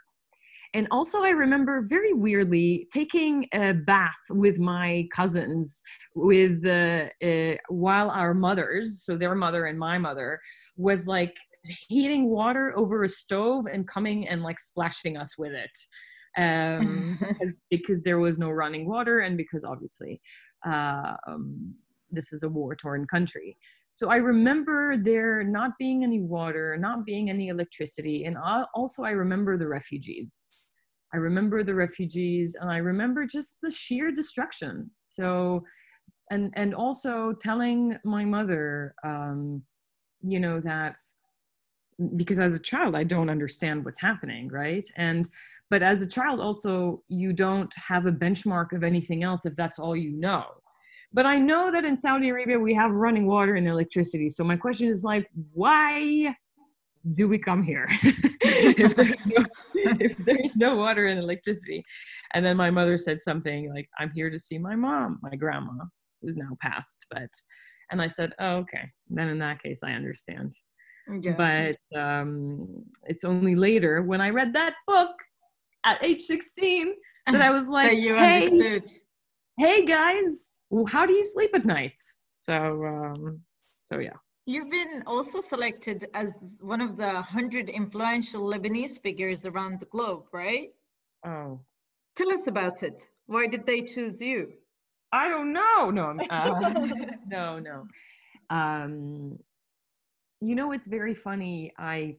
And 0.75 0.87
also, 0.91 1.23
I 1.23 1.31
remember 1.31 1.87
very 1.89 2.13
weirdly 2.13 2.89
taking 2.93 3.49
a 3.55 3.73
bath 3.73 4.19
with 4.31 4.59
my 4.59 5.09
cousins, 5.15 5.81
with 6.15 6.65
uh, 6.67 7.07
uh, 7.25 7.57
while 7.69 8.11
our 8.11 8.35
mothers, 8.35 9.03
so 9.05 9.17
their 9.17 9.35
mother 9.35 9.67
and 9.67 9.79
my 9.79 9.99
mother, 9.99 10.39
was 10.77 11.07
like 11.07 11.35
heating 11.89 12.29
water 12.29 12.73
over 12.77 13.03
a 13.03 13.09
stove 13.09 13.67
and 13.67 13.87
coming 13.87 14.29
and 14.29 14.43
like 14.43 14.59
splashing 14.59 15.17
us 15.17 15.37
with 15.39 15.53
it 15.53 15.71
um, 16.37 17.19
because, 17.29 17.61
because 17.71 18.03
there 18.03 18.19
was 18.19 18.39
no 18.39 18.51
running 18.51 18.89
water 18.89 19.21
and 19.21 19.37
because 19.37 19.65
obviously 19.65 20.21
uh, 20.67 21.15
um, 21.27 21.75
this 22.11 22.33
is 22.33 22.43
a 22.43 22.49
war 22.49 22.75
torn 22.75 23.07
country. 23.07 23.57
So 23.95 24.11
I 24.11 24.17
remember 24.17 24.97
there 24.97 25.43
not 25.43 25.73
being 25.79 26.05
any 26.05 26.21
water, 26.21 26.77
not 26.79 27.05
being 27.05 27.31
any 27.31 27.49
electricity, 27.49 28.25
and 28.27 28.37
also 28.73 29.03
I 29.03 29.11
remember 29.11 29.59
the 29.59 29.67
refugees. 29.67 30.65
I 31.13 31.17
remember 31.17 31.65
the 31.65 31.75
refugees, 31.75 32.55
and 32.61 32.71
I 32.71 32.77
remember 32.77 33.27
just 33.27 33.57
the 33.61 33.73
sheer 33.73 34.13
destruction. 34.13 34.91
So, 35.09 35.65
and 36.31 36.53
and 36.55 36.75
also 36.75 37.33
telling 37.41 37.99
my 38.05 38.25
mother, 38.25 38.95
um, 39.03 39.63
you 40.23 40.39
know, 40.39 40.61
that 40.61 40.97
because 42.17 42.39
as 42.39 42.55
a 42.55 42.61
child 42.61 42.95
I 42.95 43.05
don't 43.05 43.31
understand 43.31 43.85
what's 43.85 44.01
happening, 44.01 44.49
right? 44.49 44.85
And 44.97 45.29
but 45.71 45.83
as 45.83 46.03
a 46.03 46.07
child 46.07 46.41
also 46.41 47.03
you 47.09 47.33
don't 47.33 47.73
have 47.75 48.07
a 48.07 48.13
benchmark 48.13 48.73
of 48.73 48.83
anything 48.83 49.23
else 49.23 49.47
if 49.47 49.55
that's 49.57 49.79
all 49.79 49.97
you 49.97 50.13
know 50.13 50.45
but 51.13 51.27
I 51.27 51.39
know 51.39 51.71
that 51.73 51.85
in 51.85 51.97
Saudi 51.97 52.29
Arabia 52.29 52.59
we 52.59 52.75
have 52.75 52.93
running 52.93 53.27
water 53.27 53.55
and 53.55 53.67
electricity. 53.67 54.29
So 54.29 54.45
my 54.45 54.57
question 54.57 54.89
is 54.89 55.05
like, 55.05 55.29
why 55.53 56.35
do 57.15 57.29
we 57.29 57.39
come 57.39 57.63
here 57.63 57.87
if 58.43 58.95
there's 58.95 59.27
no 59.27 59.45
if 59.75 60.17
there's 60.19 60.57
no 60.57 60.77
water 60.77 61.07
and 61.07 61.19
electricity? 61.19 61.83
And 62.35 62.45
then 62.45 62.57
my 62.57 62.71
mother 62.71 62.99
said 62.99 63.21
something 63.21 63.73
like, 63.73 63.89
"I'm 63.99 64.11
here 64.11 64.29
to 64.29 64.39
see 64.39 64.59
my 64.59 64.77
mom, 64.77 65.19
my 65.23 65.35
grandma, 65.35 65.85
who's 66.21 66.37
now 66.37 66.57
passed." 66.61 67.07
But 67.11 67.31
and 67.91 68.03
I 68.03 68.09
said, 68.09 68.35
"Oh, 68.39 68.57
okay. 68.57 68.91
Then 69.09 69.29
in 69.29 69.39
that 69.39 69.63
case, 69.63 69.81
I 69.83 69.93
understand." 69.93 70.53
Yeah. 71.21 71.35
But 71.37 71.99
um, 71.99 72.85
it's 73.07 73.25
only 73.25 73.55
later 73.55 74.03
when 74.03 74.21
I 74.21 74.31
read 74.31 74.53
that 74.55 74.75
book 74.87 75.11
at 75.85 76.03
age 76.03 76.23
16 76.23 76.95
that 77.27 77.41
I 77.41 77.51
was 77.51 77.69
like, 77.79 77.99
you 77.99 78.15
hey, 78.15 78.47
understood. 78.47 78.91
hey 79.57 79.85
guys, 79.85 80.51
how 80.89 81.07
do 81.07 81.13
you 81.13 81.25
sleep 81.25 81.51
at 81.55 81.65
night? 81.65 82.01
So, 82.41 82.85
um, 82.85 83.41
so 83.85 83.99
yeah. 83.99 84.17
You've 84.47 84.71
been 84.71 85.03
also 85.07 85.41
selected 85.41 86.07
as 86.15 86.39
one 86.61 86.81
of 86.81 86.97
the 86.97 87.13
100 87.13 87.69
influential 87.69 88.43
Lebanese 88.51 89.01
figures 89.03 89.45
around 89.45 89.81
the 89.81 89.87
globe, 89.87 90.25
right? 90.33 90.71
Oh. 91.27 91.61
Tell 92.17 92.33
us 92.33 92.47
about 92.47 92.83
it. 92.83 93.09
Why 93.27 93.47
did 93.47 93.67
they 93.67 93.83
choose 93.83 94.23
you? 94.23 94.53
I 95.13 95.29
don't 95.29 95.53
know. 95.53 95.91
No, 95.91 96.17
uh, 96.31 96.61
no, 97.27 97.59
no. 97.59 97.87
Um, 98.51 99.39
you 100.41 100.55
know, 100.55 100.73
it's 100.73 100.87
very 100.87 101.15
funny. 101.15 101.73
I, 101.79 102.17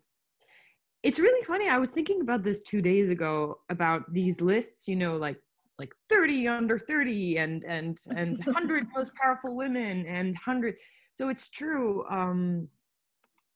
it's 1.03 1.19
really 1.19 1.43
funny. 1.45 1.69
I 1.69 1.77
was 1.77 1.91
thinking 1.91 2.21
about 2.21 2.43
this 2.43 2.59
two 2.59 2.81
days 2.81 3.09
ago 3.09 3.59
about 3.69 4.11
these 4.13 4.41
lists, 4.41 4.87
you 4.87 4.95
know, 4.95 5.17
like 5.17 5.37
like 5.79 5.95
30 6.09 6.47
under 6.47 6.77
30 6.77 7.37
and 7.37 7.63
and 7.63 7.97
and 8.15 8.37
100 8.45 8.87
most 8.95 9.15
powerful 9.15 9.55
women 9.55 10.05
and 10.05 10.33
100 10.35 10.75
so 11.13 11.29
it's 11.29 11.49
true 11.49 12.05
um 12.09 12.67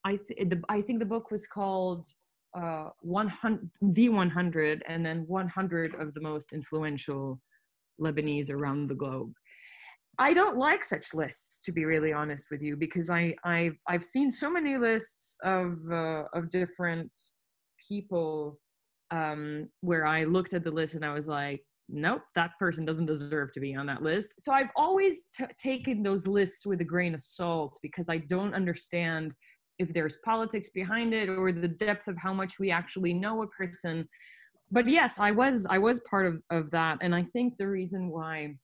i 0.05 0.17
th- 0.27 0.49
the, 0.49 0.61
i 0.69 0.81
think 0.81 0.99
the 0.99 1.05
book 1.05 1.31
was 1.31 1.45
called 1.45 2.07
uh 2.57 2.89
100 3.01 3.69
the 3.81 4.09
100 4.09 4.83
and 4.87 5.05
then 5.05 5.25
100 5.27 5.95
of 5.95 6.13
the 6.13 6.21
most 6.21 6.53
influential 6.53 7.39
lebanese 8.01 8.49
around 8.49 8.87
the 8.87 8.95
globe 8.95 9.33
i 10.19 10.33
don't 10.33 10.57
like 10.57 10.83
such 10.83 11.13
lists 11.13 11.59
to 11.59 11.71
be 11.71 11.85
really 11.85 12.13
honest 12.13 12.47
with 12.51 12.61
you 12.61 12.75
because 12.75 13.09
i 13.09 13.33
i've 13.45 13.77
i've 13.87 14.03
seen 14.03 14.29
so 14.29 14.49
many 14.49 14.77
lists 14.77 15.37
of 15.43 15.77
uh, 15.91 16.23
of 16.33 16.49
different 16.49 17.09
people 17.89 18.59
um 19.11 19.67
where 19.81 20.05
i 20.05 20.23
looked 20.23 20.53
at 20.53 20.63
the 20.63 20.71
list 20.71 20.93
and 20.93 21.05
i 21.05 21.13
was 21.13 21.27
like 21.27 21.61
nope, 21.89 22.21
that 22.35 22.51
person 22.59 22.85
doesn't 22.85 23.05
deserve 23.05 23.51
to 23.53 23.59
be 23.59 23.75
on 23.75 23.85
that 23.85 24.01
list. 24.01 24.35
So 24.39 24.51
I've 24.51 24.69
always 24.75 25.27
t- 25.37 25.45
taken 25.57 26.01
those 26.01 26.27
lists 26.27 26.65
with 26.65 26.81
a 26.81 26.85
grain 26.85 27.13
of 27.13 27.21
salt 27.21 27.77
because 27.81 28.09
I 28.09 28.17
don't 28.17 28.53
understand 28.53 29.33
if 29.79 29.93
there's 29.93 30.17
politics 30.23 30.69
behind 30.69 31.13
it 31.13 31.29
or 31.29 31.51
the 31.51 31.67
depth 31.67 32.07
of 32.07 32.17
how 32.17 32.33
much 32.33 32.59
we 32.59 32.71
actually 32.71 33.13
know 33.13 33.43
a 33.43 33.47
person. 33.47 34.07
But 34.71 34.87
yes, 34.87 35.19
I 35.19 35.31
was 35.31 35.65
I 35.69 35.77
was 35.77 35.99
part 36.09 36.25
of, 36.25 36.41
of 36.49 36.71
that. 36.71 36.99
And 37.01 37.13
I 37.13 37.23
think 37.23 37.57
the 37.57 37.67
reason 37.67 38.09
why 38.09 38.55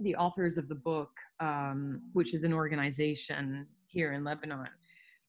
the 0.00 0.14
authors 0.16 0.58
of 0.58 0.68
the 0.68 0.74
book, 0.74 1.10
um, 1.40 2.02
which 2.12 2.34
is 2.34 2.44
an 2.44 2.52
organization 2.52 3.66
here 3.86 4.12
in 4.12 4.24
Lebanon, 4.24 4.68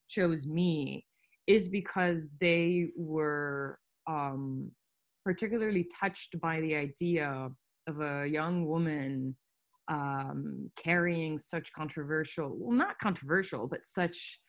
chose 0.09 0.45
me 0.45 1.05
is 1.47 1.67
because 1.67 2.37
they 2.39 2.89
were 2.95 3.79
um, 4.07 4.71
particularly 5.23 5.87
touched 5.99 6.39
by 6.39 6.61
the 6.61 6.75
idea 6.75 7.49
of 7.87 8.01
a 8.01 8.27
young 8.27 8.65
woman 8.65 9.35
um, 9.89 10.69
carrying 10.77 11.37
such 11.37 11.71
controversial, 11.73 12.55
well, 12.57 12.77
not 12.77 12.97
controversial, 12.99 13.67
but 13.67 13.85
such. 13.85 14.39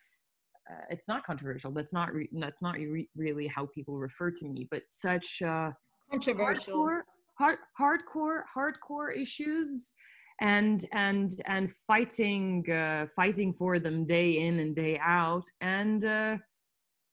Uh, 0.70 0.84
it's 0.88 1.08
not 1.08 1.24
controversial. 1.24 1.72
That's 1.72 1.92
not 1.92 2.14
re- 2.14 2.30
that's 2.32 2.62
not 2.62 2.76
re- 2.76 3.08
really 3.16 3.46
how 3.46 3.66
people 3.74 3.98
refer 3.98 4.30
to 4.30 4.48
me, 4.48 4.66
but 4.70 4.82
such 4.86 5.42
uh, 5.42 5.72
controversial, 6.10 6.78
hardcore, 6.78 7.00
hard, 7.38 7.58
hardcore, 7.78 8.42
hardcore 8.56 9.16
issues, 9.16 9.92
and 10.40 10.86
and 10.92 11.40
and 11.46 11.70
fighting 11.70 12.68
uh, 12.70 13.06
fighting 13.14 13.52
for 13.52 13.78
them 13.78 14.06
day 14.06 14.38
in 14.46 14.58
and 14.60 14.74
day 14.74 14.98
out, 15.02 15.44
and 15.60 16.04
uh, 16.04 16.36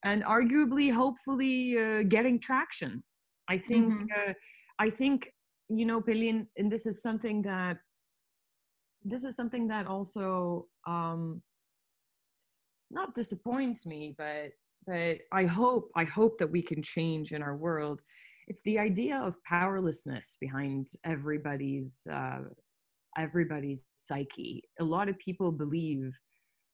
and 0.04 0.24
arguably, 0.24 0.92
hopefully, 0.94 1.78
uh, 1.78 2.04
getting 2.08 2.40
traction. 2.40 3.04
I 3.50 3.58
think 3.58 3.94
mm-hmm. 3.94 4.30
uh, 4.30 4.34
I 4.80 4.90
think 4.90 5.32
you 5.70 5.86
know, 5.86 6.02
Pelin, 6.02 6.48
and 6.58 6.72
this 6.72 6.86
is 6.86 7.02
something 7.02 7.42
that 7.44 7.78
this 9.04 9.24
is 9.24 9.36
something 9.36 9.68
that 9.68 9.88
also 9.88 10.68
um, 10.86 11.42
not 12.90 13.16
disappoints 13.16 13.86
me, 13.86 14.14
but 14.18 14.52
but 14.86 15.20
I 15.32 15.46
hope 15.46 15.92
I 15.96 16.04
hope 16.04 16.38
that 16.40 16.52
we 16.52 16.62
can 16.62 16.82
change 16.84 17.32
in 17.32 17.42
our 17.42 17.56
world. 17.56 18.02
It's 18.48 18.62
the 18.64 18.80
idea 18.80 19.18
of 19.18 19.42
powerlessness 19.44 20.38
behind 20.40 20.90
everybody's 21.04 22.06
uh, 22.12 22.40
everybody's 23.18 23.84
psyche. 23.98 24.64
A 24.80 24.84
lot 24.84 25.10
of 25.10 25.18
people 25.20 25.52
believe 25.52 26.14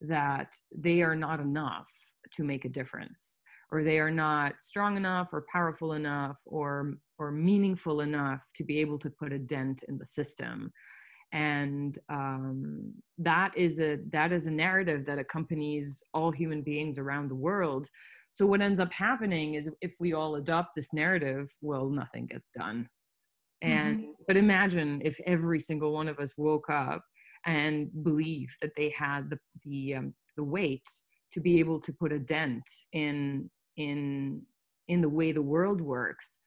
that 0.00 0.52
they 0.74 1.02
are 1.02 1.16
not 1.16 1.40
enough 1.40 1.88
to 2.32 2.44
make 2.44 2.64
a 2.64 2.68
difference 2.68 3.40
or 3.70 3.82
they 3.82 3.98
are 3.98 4.10
not 4.10 4.60
strong 4.60 4.96
enough 4.96 5.32
or 5.32 5.44
powerful 5.52 5.92
enough 5.94 6.40
or 6.46 6.94
or 7.18 7.30
meaningful 7.30 8.00
enough 8.00 8.46
to 8.54 8.64
be 8.64 8.78
able 8.78 8.98
to 8.98 9.10
put 9.10 9.32
a 9.32 9.38
dent 9.38 9.82
in 9.88 9.98
the 9.98 10.06
system 10.06 10.72
and 11.32 11.98
um, 12.08 12.92
that 13.18 13.56
is 13.56 13.80
a 13.80 13.98
that 14.10 14.32
is 14.32 14.46
a 14.46 14.50
narrative 14.50 15.04
that 15.06 15.18
accompanies 15.18 16.02
all 16.14 16.30
human 16.30 16.62
beings 16.62 16.98
around 16.98 17.28
the 17.28 17.34
world. 17.34 17.88
So 18.30 18.46
what 18.46 18.60
ends 18.60 18.80
up 18.80 18.92
happening 18.92 19.54
is 19.54 19.70
if 19.80 19.96
we 20.00 20.12
all 20.14 20.36
adopt 20.36 20.74
this 20.74 20.92
narrative 20.92 21.54
well 21.60 21.88
nothing 21.88 22.26
gets 22.26 22.50
done. 22.50 22.88
And 23.60 23.98
mm-hmm. 23.98 24.10
but 24.26 24.36
imagine 24.36 25.02
if 25.04 25.18
every 25.26 25.60
single 25.60 25.92
one 25.92 26.08
of 26.08 26.18
us 26.18 26.34
woke 26.38 26.70
up 26.70 27.02
and 27.46 27.90
believed 28.04 28.56
that 28.62 28.72
they 28.76 28.90
had 28.90 29.28
the 29.30 29.38
the 29.64 29.96
um, 29.96 30.14
the 30.36 30.44
weight 30.44 30.88
to 31.32 31.40
be 31.40 31.58
able 31.58 31.80
to 31.80 31.92
put 31.92 32.12
a 32.12 32.18
dent 32.18 32.64
in 32.92 33.50
in 33.76 34.42
in 34.86 35.02
the 35.02 35.08
way 35.08 35.32
the 35.32 35.42
world 35.42 35.80
works 35.80 36.38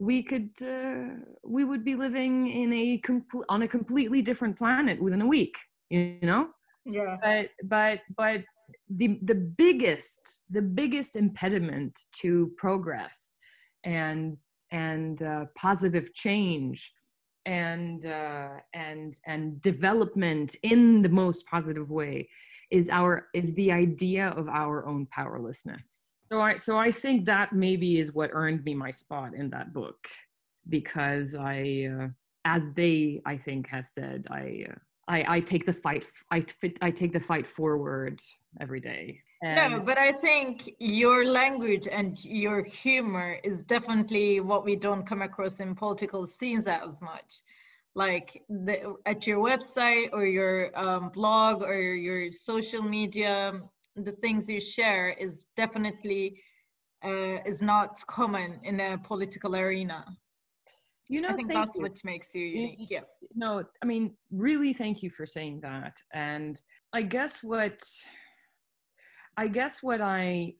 we 0.00 0.22
could 0.22 0.50
uh, 0.62 1.14
we 1.44 1.64
would 1.64 1.84
be 1.84 1.94
living 1.94 2.48
in 2.48 2.72
a 2.72 2.98
complete 2.98 3.44
on 3.48 3.62
a 3.62 3.68
completely 3.68 4.22
different 4.22 4.56
planet 4.56 5.00
within 5.02 5.22
a 5.22 5.26
week 5.26 5.56
you 5.90 6.18
know? 6.22 6.48
Yeah. 6.84 7.16
But 7.22 7.50
but 7.64 8.00
but 8.16 8.44
the 8.88 9.18
the 9.22 9.34
biggest 9.34 10.42
the 10.50 10.62
biggest 10.62 11.16
impediment 11.16 11.98
to 12.20 12.52
progress 12.56 13.34
and 13.84 14.36
and 14.70 15.22
uh, 15.22 15.46
positive 15.56 16.12
change 16.14 16.92
and 17.46 18.04
uh, 18.06 18.48
and 18.74 19.18
and 19.26 19.60
development 19.60 20.56
in 20.62 21.02
the 21.02 21.08
most 21.08 21.46
positive 21.46 21.90
way 21.90 22.28
is 22.70 22.88
our 22.88 23.28
is 23.34 23.54
the 23.54 23.72
idea 23.72 24.28
of 24.28 24.48
our 24.48 24.86
own 24.86 25.06
powerlessness 25.06 26.14
so 26.30 26.40
I 26.40 26.56
so 26.56 26.78
I 26.78 26.90
think 26.90 27.24
that 27.26 27.52
maybe 27.52 27.98
is 27.98 28.12
what 28.12 28.30
earned 28.32 28.64
me 28.64 28.74
my 28.74 28.90
spot 28.90 29.34
in 29.34 29.50
that 29.50 29.72
book 29.72 30.06
because 30.68 31.34
I 31.34 31.88
uh, 31.92 32.08
as 32.44 32.70
they 32.72 33.20
I 33.24 33.36
think 33.36 33.68
have 33.68 33.86
said 33.86 34.26
I 34.30 34.66
uh, 34.70 34.74
I, 35.08 35.36
I 35.36 35.40
take 35.40 35.64
the 35.64 35.72
fight 35.72 36.04
I, 36.30 36.44
I 36.82 36.90
take 36.90 37.12
the 37.12 37.20
fight 37.20 37.46
forward 37.46 38.20
every 38.60 38.80
day. 38.80 39.20
And 39.42 39.74
no 39.74 39.80
but 39.80 39.96
i 39.96 40.10
think 40.10 40.68
your 40.80 41.24
language 41.24 41.86
and 41.90 42.22
your 42.24 42.60
humor 42.62 43.38
is 43.44 43.62
definitely 43.62 44.40
what 44.40 44.64
we 44.64 44.74
don't 44.74 45.06
come 45.06 45.22
across 45.22 45.60
in 45.60 45.74
political 45.74 46.26
scenes 46.26 46.66
as 46.66 47.00
much. 47.00 47.42
Like 47.94 48.42
the, 48.48 48.94
at 49.06 49.26
your 49.26 49.38
website 49.38 50.10
or 50.12 50.24
your 50.24 50.78
um, 50.78 51.08
blog 51.08 51.62
or 51.62 51.80
your 51.80 52.30
social 52.30 52.82
media 52.82 53.60
the 54.04 54.12
things 54.12 54.48
you 54.48 54.60
share 54.60 55.10
is 55.10 55.46
definitely 55.56 56.40
uh, 57.04 57.38
is 57.46 57.62
not 57.62 58.00
common 58.06 58.60
in 58.64 58.80
a 58.80 58.98
political 58.98 59.56
arena. 59.56 60.04
You 61.08 61.22
know, 61.22 61.30
I 61.30 61.32
think 61.32 61.48
that's 61.48 61.76
you. 61.76 61.82
what 61.82 61.96
makes 62.04 62.34
you 62.34 62.42
unique. 62.42 62.88
Yeah. 62.90 63.00
No, 63.34 63.64
I 63.82 63.86
mean, 63.86 64.14
really, 64.30 64.72
thank 64.74 65.02
you 65.02 65.10
for 65.10 65.24
saying 65.24 65.60
that. 65.62 65.96
And 66.12 66.60
I 66.92 67.02
guess 67.02 67.42
what, 67.42 67.80
I 69.36 69.48
guess 69.48 69.82
what 69.82 70.02
I, 70.02 70.54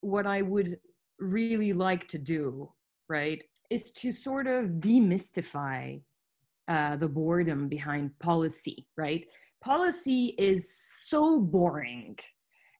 what 0.00 0.26
I 0.26 0.42
would 0.42 0.76
really 1.18 1.72
like 1.72 2.06
to 2.08 2.18
do, 2.18 2.70
right, 3.08 3.42
is 3.70 3.90
to 3.92 4.12
sort 4.12 4.46
of 4.46 4.66
demystify 4.80 6.00
uh, 6.68 6.96
the 6.96 7.08
boredom 7.08 7.68
behind 7.68 8.16
policy, 8.20 8.86
right? 8.96 9.26
Policy 9.60 10.34
is 10.38 10.72
so 11.06 11.40
boring 11.40 12.16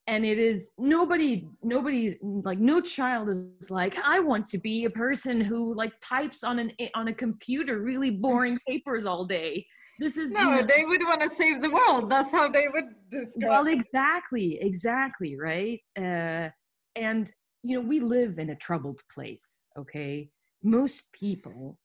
and 0.07 0.25
it 0.25 0.39
is 0.39 0.71
nobody 0.79 1.49
nobody 1.63 2.17
like 2.23 2.59
no 2.59 2.81
child 2.81 3.29
is 3.31 3.71
like 3.71 3.97
i 4.05 4.21
want 4.21 4.45
to 4.47 4.59
be 4.59 4.85
a 4.85 4.91
person 4.91 5.41
who 5.41 5.75
like 5.75 5.93
types 6.03 6.45
on 6.45 6.59
an 6.59 6.71
on 6.95 7.09
a 7.09 7.15
computer 7.15 7.81
really 7.81 8.11
boring 8.11 8.59
papers 8.69 9.07
all 9.07 9.25
day. 9.25 9.67
This 10.01 10.17
is 10.17 10.33
no 10.33 10.41
you 10.41 10.57
know, 10.57 10.67
they 10.67 10.85
would 10.85 11.03
want 11.05 11.23
to 11.23 11.29
save 11.29 11.63
the 11.63 11.71
world. 11.71 12.11
That's 12.11 12.33
how 12.33 12.49
they 12.49 12.67
would 12.69 12.87
describe 13.11 13.49
well 13.49 13.67
exactly 13.69 14.59
exactly 14.61 15.37
right? 15.37 15.81
Uh, 15.97 16.49
and 16.97 17.33
you 17.63 17.81
know 17.81 17.87
we 17.87 18.01
live 18.01 18.39
in 18.39 18.51
a 18.51 18.57
troubled 18.57 19.01
place 19.13 19.67
okay? 19.79 20.29
Most 20.63 21.13
people 21.13 21.79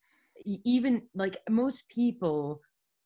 even 0.45 1.03
like 1.13 1.37
most 1.49 1.83
people 1.89 2.61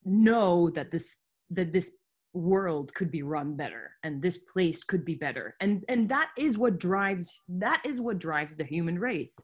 know 0.06 0.70
that 0.70 0.92
this 0.92 1.18
that 1.50 1.72
this 1.72 1.92
world 2.34 2.94
could 2.94 3.12
be 3.12 3.24
run 3.24 3.56
better 3.56 3.92
and 4.04 4.22
this 4.22 4.38
place 4.38 4.84
could 4.84 5.06
be 5.06 5.16
better. 5.16 5.56
And 5.60 5.84
and 5.88 6.10
that 6.10 6.30
is 6.38 6.58
what 6.58 6.80
drives 6.80 7.40
that 7.48 7.82
is 7.86 8.02
what 8.02 8.20
drives 8.20 8.56
the 8.56 8.64
human 8.64 8.98
race. 9.00 9.40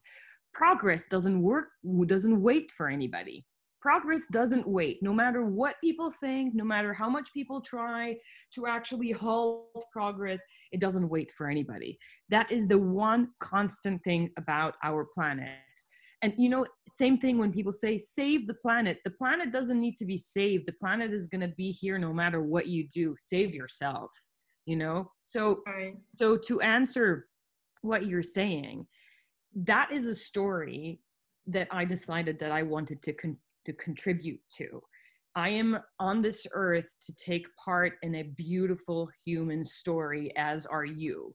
Progress 0.53 1.07
doesn't 1.07 1.41
work 1.41 1.67
doesn't 2.07 2.41
wait 2.41 2.71
for 2.71 2.89
anybody. 2.89 3.45
Progress 3.81 4.27
doesn't 4.31 4.67
wait. 4.67 5.01
No 5.01 5.13
matter 5.13 5.45
what 5.45 5.75
people 5.81 6.11
think 6.11 6.55
no 6.55 6.63
matter 6.63 6.93
how 6.93 7.09
much 7.09 7.31
people 7.33 7.61
try 7.61 8.15
to 8.55 8.65
actually 8.65 9.11
halt 9.11 9.85
progress 9.93 10.41
it 10.71 10.79
doesn't 10.79 11.09
wait 11.09 11.31
for 11.31 11.49
anybody. 11.49 11.97
That 12.29 12.51
is 12.51 12.67
the 12.67 12.77
one 12.77 13.29
constant 13.39 14.03
thing 14.03 14.31
about 14.37 14.75
our 14.83 15.05
planet 15.13 15.49
and 16.21 16.33
you 16.37 16.49
know 16.49 16.65
same 16.87 17.17
thing 17.17 17.37
when 17.37 17.51
people 17.51 17.71
say 17.71 17.97
save 17.97 18.47
the 18.47 18.53
planet. 18.55 18.99
The 19.03 19.11
planet 19.11 19.51
doesn't 19.51 19.79
need 19.79 19.95
to 19.97 20.05
be 20.05 20.17
saved. 20.17 20.67
The 20.67 20.73
planet 20.73 21.13
is 21.13 21.25
going 21.25 21.41
to 21.41 21.55
be 21.55 21.71
here 21.71 21.97
no 21.97 22.13
matter 22.13 22.41
what 22.41 22.67
you 22.67 22.87
do. 22.87 23.15
Save 23.17 23.53
yourself 23.53 24.11
you 24.69 24.75
know? 24.75 25.11
So 25.25 25.63
right. 25.65 25.95
so 26.15 26.37
to 26.37 26.61
answer 26.61 27.27
what 27.81 28.05
you're 28.05 28.23
saying 28.23 28.85
that 29.55 29.91
is 29.91 30.05
a 30.05 30.13
story 30.13 30.99
that 31.47 31.67
i 31.71 31.83
decided 31.83 32.37
that 32.37 32.51
i 32.51 32.61
wanted 32.61 33.01
to 33.01 33.13
con- 33.13 33.37
to 33.65 33.73
contribute 33.73 34.41
to. 34.57 34.81
I 35.35 35.49
am 35.49 35.79
on 35.99 36.21
this 36.21 36.45
earth 36.53 36.95
to 37.05 37.13
take 37.13 37.45
part 37.55 37.93
in 38.03 38.15
a 38.15 38.23
beautiful 38.23 39.09
human 39.25 39.63
story 39.63 40.31
as 40.35 40.65
are 40.65 40.85
you 40.85 41.33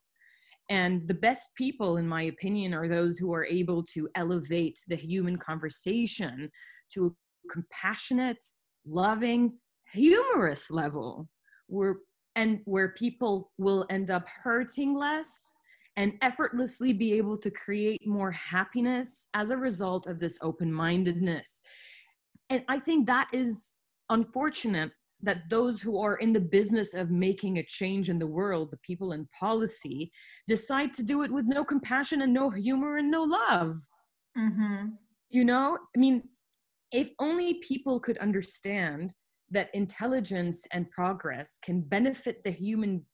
and 0.71 1.06
the 1.06 1.14
best 1.14 1.50
people, 1.56 1.99
in 1.99 2.06
my 2.09 2.23
opinion, 2.23 2.73
are 2.73 2.88
those 2.88 3.18
who 3.18 3.33
are 3.35 3.44
able 3.44 3.83
to 3.94 4.09
elevate 4.14 4.78
the 4.88 4.97
human 4.97 5.37
conversation 5.37 6.50
to 6.92 7.06
a 7.06 7.52
compassionate, 7.52 8.42
loving, 8.87 9.59
humorous 9.92 10.71
level 10.71 11.28
where 11.66 11.97
and 12.37 12.61
where 12.64 12.88
people 12.90 13.52
will 13.59 13.87
end 13.90 14.11
up 14.11 14.26
hurting 14.42 14.94
less 14.94 15.52
and 15.97 16.14
effortlessly 16.23 16.92
be 16.92 17.12
able 17.12 17.37
to 17.37 17.50
create 17.50 18.04
more 18.06 18.33
happiness 18.33 19.28
as 19.35 19.50
a 19.50 19.56
result 19.56 20.09
of 20.09 20.18
this 20.18 20.38
open-mindedness. 20.42 21.61
And 22.50 22.64
I 22.68 22.81
think 22.81 23.07
that 23.07 23.29
is 23.33 23.74
unfortunate 24.11 24.90
that 25.22 25.48
those 25.48 25.81
who 25.81 25.98
are 25.98 26.16
in 26.16 26.33
the 26.33 26.40
business 26.40 26.94
of 26.94 27.11
making 27.11 27.59
a 27.59 27.64
change 27.64 28.09
in 28.09 28.18
the 28.18 28.27
world, 28.27 28.70
the 28.70 28.79
people 28.79 29.12
in 29.12 29.29
policy, 29.38 30.11
decide 30.46 30.92
to 30.94 31.03
do 31.03 31.22
it 31.22 31.33
with 31.33 31.46
no 31.46 31.64
compassion 31.64 32.22
and 32.22 32.33
no 32.33 32.50
humor 32.50 32.98
and 32.98 33.11
no 33.11 33.22
love. 33.22 33.81
Mm-hmm. 34.37 34.88
You 35.31 35.44
know, 35.44 35.79
I 35.96 35.98
mean, 35.98 36.22
if 36.92 37.11
only 37.18 37.55
people 37.55 37.98
could 37.98 38.18
understand 38.18 39.14
that 39.50 39.70
intelligence 39.74 40.66
and 40.72 40.90
progress 40.90 41.59
can 41.62 41.81
benefit 41.81 42.42
the 42.44 42.50
human 42.50 43.05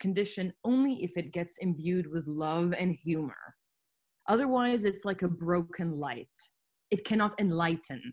condition 0.00 0.52
only 0.64 1.02
if 1.02 1.16
it 1.16 1.32
gets 1.32 1.58
imbued 1.58 2.06
with 2.06 2.26
love 2.26 2.72
and 2.78 2.94
humor. 2.94 3.54
Otherwise, 4.28 4.84
it's 4.84 5.04
like 5.04 5.22
a 5.22 5.28
broken 5.28 5.96
light. 5.96 6.28
It 6.90 7.04
cannot 7.04 7.38
enlighten. 7.40 8.12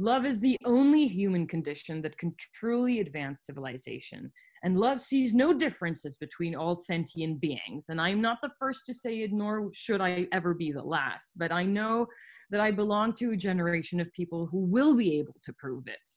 Love 0.00 0.24
is 0.24 0.38
the 0.38 0.56
only 0.64 1.08
human 1.08 1.44
condition 1.44 2.00
that 2.00 2.16
can 2.18 2.32
truly 2.54 3.00
advance 3.00 3.44
civilization. 3.44 4.30
And 4.62 4.78
love 4.78 5.00
sees 5.00 5.34
no 5.34 5.52
differences 5.52 6.16
between 6.16 6.54
all 6.54 6.76
sentient 6.76 7.40
beings. 7.40 7.86
And 7.88 8.00
I'm 8.00 8.20
not 8.20 8.38
the 8.40 8.52
first 8.60 8.86
to 8.86 8.94
say 8.94 9.22
it, 9.22 9.32
nor 9.32 9.70
should 9.74 10.00
I 10.00 10.28
ever 10.30 10.54
be 10.54 10.70
the 10.70 10.84
last. 10.84 11.32
But 11.36 11.50
I 11.50 11.64
know 11.64 12.06
that 12.50 12.60
I 12.60 12.70
belong 12.70 13.12
to 13.14 13.32
a 13.32 13.36
generation 13.36 13.98
of 13.98 14.12
people 14.12 14.46
who 14.46 14.60
will 14.66 14.96
be 14.96 15.18
able 15.18 15.34
to 15.42 15.52
prove 15.54 15.88
it. 15.88 16.08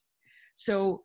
So 0.54 1.02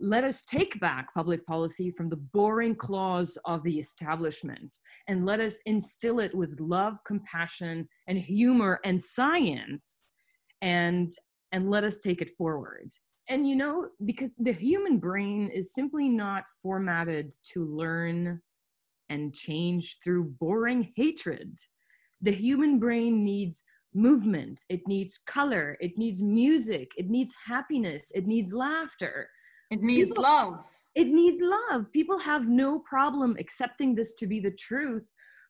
let 0.00 0.24
us 0.24 0.46
take 0.46 0.80
back 0.80 1.12
public 1.12 1.44
policy 1.44 1.90
from 1.90 2.08
the 2.08 2.16
boring 2.16 2.76
claws 2.76 3.36
of 3.44 3.62
the 3.62 3.78
establishment 3.78 4.78
and 5.06 5.26
let 5.26 5.40
us 5.40 5.60
instill 5.66 6.20
it 6.20 6.34
with 6.34 6.60
love, 6.60 6.96
compassion, 7.06 7.86
and 8.06 8.16
humor 8.16 8.80
and 8.86 8.98
science. 8.98 10.16
And 10.62 11.12
and 11.56 11.70
let 11.70 11.84
us 11.84 11.96
take 11.96 12.20
it 12.20 12.28
forward. 12.28 12.92
And 13.30 13.48
you 13.48 13.56
know, 13.56 13.88
because 14.04 14.36
the 14.38 14.52
human 14.52 14.98
brain 14.98 15.48
is 15.48 15.72
simply 15.72 16.06
not 16.06 16.44
formatted 16.62 17.32
to 17.52 17.64
learn 17.64 18.40
and 19.08 19.34
change 19.34 19.96
through 20.04 20.34
boring 20.38 20.92
hatred. 20.96 21.56
The 22.20 22.30
human 22.30 22.78
brain 22.78 23.24
needs 23.24 23.64
movement, 23.94 24.60
it 24.68 24.82
needs 24.86 25.18
color, 25.26 25.78
it 25.80 25.96
needs 25.96 26.20
music, 26.20 26.92
it 26.98 27.08
needs 27.08 27.32
happiness, 27.46 28.12
it 28.14 28.26
needs 28.26 28.52
laughter. 28.52 29.30
It 29.70 29.80
needs 29.80 30.10
People, 30.10 30.24
love. 30.24 30.64
It 30.94 31.08
needs 31.08 31.40
love. 31.40 31.90
People 31.92 32.18
have 32.18 32.48
no 32.48 32.80
problem 32.80 33.34
accepting 33.38 33.94
this 33.94 34.12
to 34.14 34.26
be 34.26 34.40
the 34.40 34.56
truth 34.68 35.04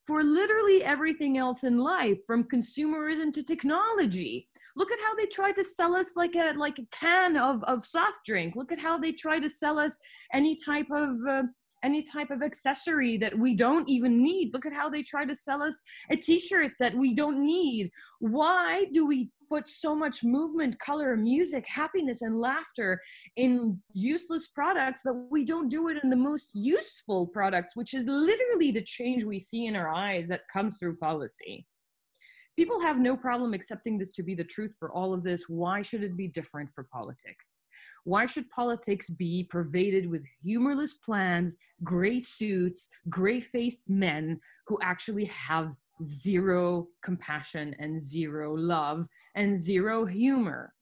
for 0.06 0.22
literally 0.22 0.84
everything 0.84 1.36
else 1.36 1.64
in 1.64 1.78
life 1.78 2.18
from 2.26 2.44
consumerism 2.44 3.32
to 3.32 3.42
technology 3.42 4.46
look 4.76 4.92
at 4.92 5.00
how 5.00 5.14
they 5.14 5.26
try 5.26 5.50
to 5.52 5.64
sell 5.64 5.96
us 5.96 6.16
like 6.16 6.36
a 6.36 6.52
like 6.56 6.78
a 6.78 6.86
can 6.92 7.36
of 7.36 7.62
of 7.64 7.84
soft 7.84 8.20
drink 8.24 8.54
look 8.54 8.70
at 8.70 8.78
how 8.78 8.98
they 8.98 9.12
try 9.12 9.38
to 9.38 9.48
sell 9.48 9.78
us 9.78 9.98
any 10.32 10.54
type 10.54 10.86
of 10.90 11.16
uh, 11.28 11.42
any 11.82 12.02
type 12.02 12.30
of 12.30 12.42
accessory 12.42 13.16
that 13.16 13.38
we 13.38 13.54
don't 13.54 13.88
even 13.88 14.22
need. 14.22 14.52
Look 14.52 14.66
at 14.66 14.72
how 14.72 14.88
they 14.88 15.02
try 15.02 15.24
to 15.24 15.34
sell 15.34 15.62
us 15.62 15.80
a 16.10 16.16
t 16.16 16.38
shirt 16.38 16.72
that 16.80 16.94
we 16.94 17.14
don't 17.14 17.44
need. 17.44 17.90
Why 18.18 18.86
do 18.92 19.06
we 19.06 19.30
put 19.48 19.68
so 19.68 19.94
much 19.94 20.24
movement, 20.24 20.78
color, 20.80 21.16
music, 21.16 21.64
happiness, 21.66 22.22
and 22.22 22.40
laughter 22.40 23.00
in 23.36 23.80
useless 23.92 24.48
products, 24.48 25.02
but 25.04 25.14
we 25.30 25.44
don't 25.44 25.68
do 25.68 25.88
it 25.88 25.98
in 26.02 26.10
the 26.10 26.16
most 26.16 26.50
useful 26.54 27.28
products, 27.28 27.76
which 27.76 27.94
is 27.94 28.06
literally 28.06 28.72
the 28.72 28.82
change 28.82 29.22
we 29.22 29.38
see 29.38 29.66
in 29.66 29.76
our 29.76 29.88
eyes 29.88 30.26
that 30.28 30.48
comes 30.52 30.76
through 30.78 30.96
policy? 30.96 31.64
People 32.56 32.80
have 32.80 32.98
no 32.98 33.16
problem 33.16 33.52
accepting 33.52 33.98
this 33.98 34.10
to 34.12 34.22
be 34.22 34.34
the 34.34 34.44
truth 34.44 34.74
for 34.78 34.90
all 34.90 35.12
of 35.12 35.22
this. 35.22 35.46
Why 35.46 35.82
should 35.82 36.02
it 36.02 36.16
be 36.16 36.26
different 36.26 36.72
for 36.72 36.84
politics? 36.84 37.60
Why 38.04 38.24
should 38.24 38.48
politics 38.48 39.10
be 39.10 39.44
pervaded 39.50 40.08
with 40.08 40.24
humorless 40.42 40.94
plans, 40.94 41.56
gray 41.84 42.18
suits, 42.18 42.88
gray 43.10 43.40
faced 43.40 43.90
men 43.90 44.40
who 44.66 44.78
actually 44.82 45.26
have 45.26 45.74
zero 46.02 46.88
compassion 47.02 47.76
and 47.78 48.00
zero 48.00 48.54
love 48.54 49.06
and 49.34 49.54
zero 49.54 50.06
humor? 50.06 50.72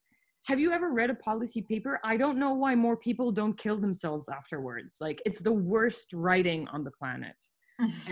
Have 0.46 0.60
you 0.60 0.72
ever 0.72 0.92
read 0.92 1.10
a 1.10 1.14
policy 1.14 1.62
paper? 1.62 1.98
I 2.04 2.16
don't 2.18 2.38
know 2.38 2.52
why 2.52 2.74
more 2.74 2.98
people 2.98 3.32
don't 3.32 3.56
kill 3.56 3.80
themselves 3.80 4.28
afterwards. 4.28 4.98
Like, 5.00 5.22
it's 5.24 5.40
the 5.40 5.52
worst 5.52 6.12
writing 6.12 6.68
on 6.68 6.84
the 6.84 6.90
planet. 6.90 7.40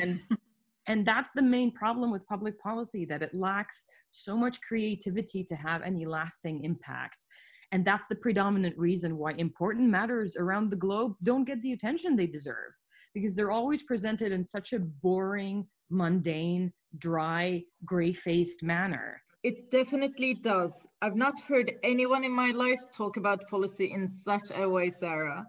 and 0.00 0.18
and 0.86 1.06
that's 1.06 1.30
the 1.32 1.42
main 1.42 1.70
problem 1.70 2.10
with 2.10 2.26
public 2.26 2.60
policy 2.60 3.04
that 3.04 3.22
it 3.22 3.34
lacks 3.34 3.84
so 4.10 4.36
much 4.36 4.60
creativity 4.60 5.44
to 5.44 5.54
have 5.54 5.82
any 5.82 6.04
lasting 6.04 6.64
impact. 6.64 7.24
And 7.70 7.84
that's 7.84 8.08
the 8.08 8.16
predominant 8.16 8.76
reason 8.76 9.16
why 9.16 9.32
important 9.32 9.88
matters 9.88 10.36
around 10.36 10.70
the 10.70 10.76
globe 10.76 11.14
don't 11.22 11.44
get 11.44 11.62
the 11.62 11.72
attention 11.72 12.16
they 12.16 12.26
deserve 12.26 12.72
because 13.14 13.34
they're 13.34 13.50
always 13.50 13.82
presented 13.82 14.32
in 14.32 14.42
such 14.42 14.72
a 14.72 14.78
boring 14.78 15.66
mundane 15.90 16.72
dry 16.98 17.62
gray-faced 17.84 18.62
manner. 18.62 19.22
It 19.42 19.70
definitely 19.70 20.34
does. 20.34 20.86
I've 21.00 21.16
not 21.16 21.40
heard 21.40 21.72
anyone 21.82 22.24
in 22.24 22.32
my 22.32 22.50
life 22.50 22.80
talk 22.92 23.16
about 23.16 23.48
policy 23.48 23.92
in 23.92 24.08
such 24.08 24.50
a 24.54 24.68
way 24.68 24.90
sarah. 24.90 25.44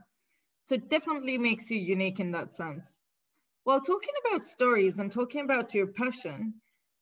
So 0.65 0.75
it 0.75 0.89
definitely 0.89 1.37
makes 1.37 1.69
you 1.69 1.79
unique 1.79 2.19
in 2.19 2.31
that 2.31 2.53
sense 2.53 3.02
Well, 3.65 3.79
talking 3.79 4.13
about 4.25 4.43
stories 4.43 4.99
and 4.99 5.09
talking 5.09 5.39
about 5.39 5.73
your 5.73 5.87
passion, 5.87 6.55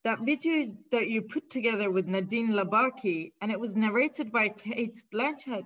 that 0.03 0.19
video 0.19 0.75
that 0.91 1.09
you 1.09 1.23
put 1.23 1.49
together 1.49 1.89
with 1.89 2.05
Nadine 2.05 2.49
Labaki 2.49 3.31
and 3.41 3.51
it 3.51 3.59
was 3.59 3.75
narrated 3.75 4.31
by 4.31 4.49
Cate 4.49 5.03
Blanchett. 5.11 5.65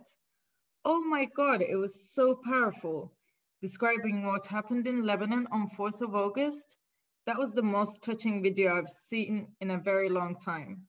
Oh 0.86 1.01
my 1.01 1.25
God, 1.25 1.62
it 1.62 1.75
was 1.75 2.13
so 2.13 2.39
powerful. 2.41 3.12
Describing 3.62 4.25
what 4.25 4.45
happened 4.45 4.88
in 4.88 5.03
Lebanon 5.03 5.47
on 5.51 5.69
4th 5.77 5.99
of 5.99 6.15
August. 6.15 6.77
That 7.25 7.38
was 7.38 7.51
the 7.51 7.62
most 7.62 8.01
touching 8.01 8.41
video 8.41 8.77
I've 8.77 8.88
seen 8.88 9.49
in 9.60 9.71
a 9.71 9.77
very 9.77 10.08
long 10.08 10.38
time. 10.38 10.88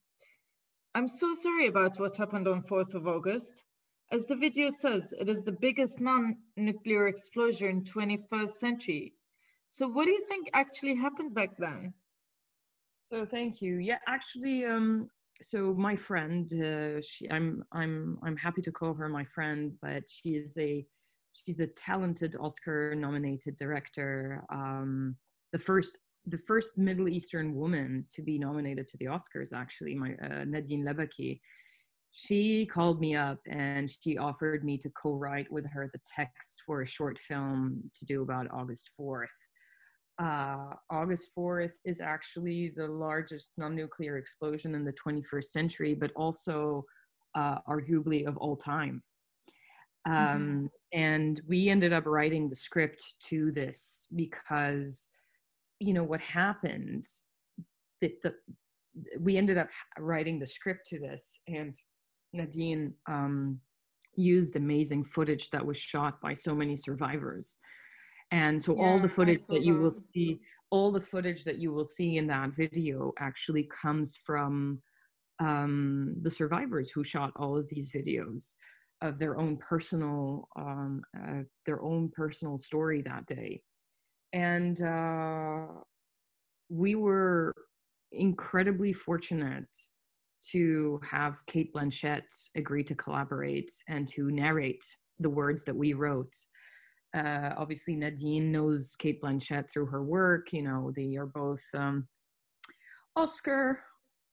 I'm 0.95 1.09
so 1.09 1.35
sorry 1.35 1.66
about 1.66 1.99
what 1.99 2.16
happened 2.16 2.47
on 2.47 2.62
4th 2.62 2.95
of 2.95 3.09
August. 3.09 3.64
As 4.12 4.27
the 4.27 4.37
video 4.37 4.71
says, 4.71 5.12
it 5.19 5.29
is 5.29 5.42
the 5.42 5.57
biggest 5.61 6.01
non-nuclear 6.01 7.09
explosion 7.09 7.69
in 7.69 7.85
21st 7.85 8.51
century. 8.51 9.12
So 9.70 9.88
what 9.88 10.05
do 10.07 10.11
you 10.11 10.24
think 10.29 10.50
actually 10.55 10.94
happened 10.94 11.35
back 11.35 11.57
then? 11.59 11.92
So 13.02 13.24
thank 13.24 13.62
you. 13.62 13.76
Yeah, 13.76 13.98
actually, 14.09 14.64
um, 14.64 15.09
so 15.40 15.74
my 15.74 15.94
friend, 15.94 16.50
uh, 16.52 17.00
she, 17.00 17.31
I'm, 17.31 17.62
I'm, 17.72 18.18
I'm 18.24 18.37
happy 18.37 18.62
to 18.62 18.72
call 18.72 18.94
her 18.94 19.09
my 19.09 19.24
friend, 19.24 19.72
but 19.83 20.09
she 20.09 20.31
is 20.31 20.57
a, 20.59 20.85
she's 21.33 21.61
a 21.61 21.66
talented 21.66 22.37
Oscar-nominated 22.40 23.57
director. 23.57 24.42
Um, 24.50 25.16
the 25.52 25.59
first, 25.59 25.98
the 26.26 26.38
first 26.38 26.72
Middle 26.76 27.09
Eastern 27.09 27.55
woman 27.55 28.07
to 28.11 28.22
be 28.22 28.38
nominated 28.38 28.88
to 28.88 28.96
the 28.96 29.05
Oscars. 29.07 29.52
Actually, 29.52 29.94
my 29.94 30.14
uh, 30.22 30.44
Nadine 30.44 30.85
Labaki 30.85 31.40
she 32.18 32.64
called 32.64 32.98
me 32.98 33.14
up 33.14 33.38
and 33.46 33.90
she 33.90 34.16
offered 34.16 34.64
me 34.64 34.79
to 34.79 34.88
co-write 34.90 35.52
with 35.52 35.66
her 35.66 35.90
the 35.92 36.00
text 36.07 36.62
for 36.64 36.81
a 36.81 36.87
short 36.87 37.18
film 37.18 37.90
to 37.94 38.07
do 38.07 38.22
about 38.22 38.46
August 38.50 38.90
4th. 38.98 39.26
Uh, 40.18 40.74
August 40.90 41.31
4th 41.37 41.74
is 41.85 42.00
actually 42.00 42.72
the 42.76 42.87
largest 42.87 43.50
non-nuclear 43.59 44.16
explosion 44.16 44.74
in 44.74 44.85
the 44.85 44.92
21st 44.94 45.44
century, 45.44 45.94
but 45.94 46.11
also 46.16 46.85
uh, 47.35 47.59
arguably 47.68 48.26
of 48.26 48.37
all 48.38 48.57
time. 48.57 49.02
Um, 50.07 50.14
mm-hmm. 50.14 50.66
And 50.92 51.40
we 51.46 51.68
ended 51.68 51.92
up 51.92 52.07
writing 52.07 52.48
the 52.48 52.57
script 52.57 53.05
to 53.29 53.52
this 53.52 54.07
because, 54.14 55.09
you 55.81 55.92
know, 55.92 56.05
what 56.05 56.20
happened, 56.20 57.05
the, 58.00 58.14
the, 58.22 58.35
we 59.20 59.37
ended 59.37 59.59
up 59.59 59.68
writing 59.98 60.38
the 60.38 60.46
script 60.46 60.87
to 60.88 60.98
this 60.98 61.38
and 61.48 61.76
Nadine 62.33 62.94
um, 63.07 63.61
used 64.14 64.57
amazing 64.57 65.05
footage 65.05 65.50
that 65.50 65.64
was 65.64 65.76
shot 65.76 66.20
by 66.20 66.33
so 66.33 66.55
many 66.55 66.76
survivors. 66.76 67.59
And 68.31 68.61
so 68.61 68.77
yeah, 68.77 68.83
all 68.83 68.99
the 68.99 69.09
footage 69.09 69.47
that 69.49 69.62
you 69.62 69.79
will 69.79 69.93
see, 69.93 70.41
all 70.71 70.91
the 70.91 71.01
footage 71.01 71.45
that 71.45 71.59
you 71.59 71.73
will 71.73 71.85
see 71.85 72.17
in 72.17 72.27
that 72.27 72.51
video 72.55 73.12
actually 73.19 73.69
comes 73.83 74.17
from 74.17 74.81
um, 75.39 76.17
the 76.23 76.31
survivors 76.31 76.91
who 76.91 77.05
shot 77.05 77.33
all 77.37 77.57
of 77.57 77.69
these 77.69 77.93
videos 77.93 78.55
of 79.03 79.19
their 79.19 79.39
own 79.39 79.59
personal, 79.59 80.49
um, 80.57 81.03
uh, 81.17 81.43
their 81.67 81.83
own 81.83 82.11
personal 82.11 82.59
story 82.59 83.03
that 83.03 83.27
day. 83.27 83.62
And 84.33 84.81
uh, 84.83 85.67
we 86.69 86.95
were 86.95 87.55
incredibly 88.12 88.93
fortunate 88.93 89.69
to 90.51 91.01
have 91.09 91.45
Cate 91.47 91.73
Blanchett 91.75 92.23
agree 92.55 92.85
to 92.85 92.95
collaborate 92.95 93.71
and 93.89 94.09
to 94.09 94.31
narrate 94.31 94.85
the 95.19 95.31
words 95.31 95.65
that 95.65 95.77
we 95.77 95.93
wrote. 95.93 96.35
Uh, 97.16 97.55
obviously, 97.57 97.96
Nadine 97.96 98.52
knows 98.52 98.94
Cate 98.98 99.22
Blanchett 99.22 99.70
through 99.70 99.87
her 99.87 100.05
work. 100.05 100.52
You 100.52 100.62
know, 100.62 100.92
they 100.94 101.16
are 101.16 101.26
both 101.26 101.62
um, 101.74 102.07
Oscar 103.16 103.81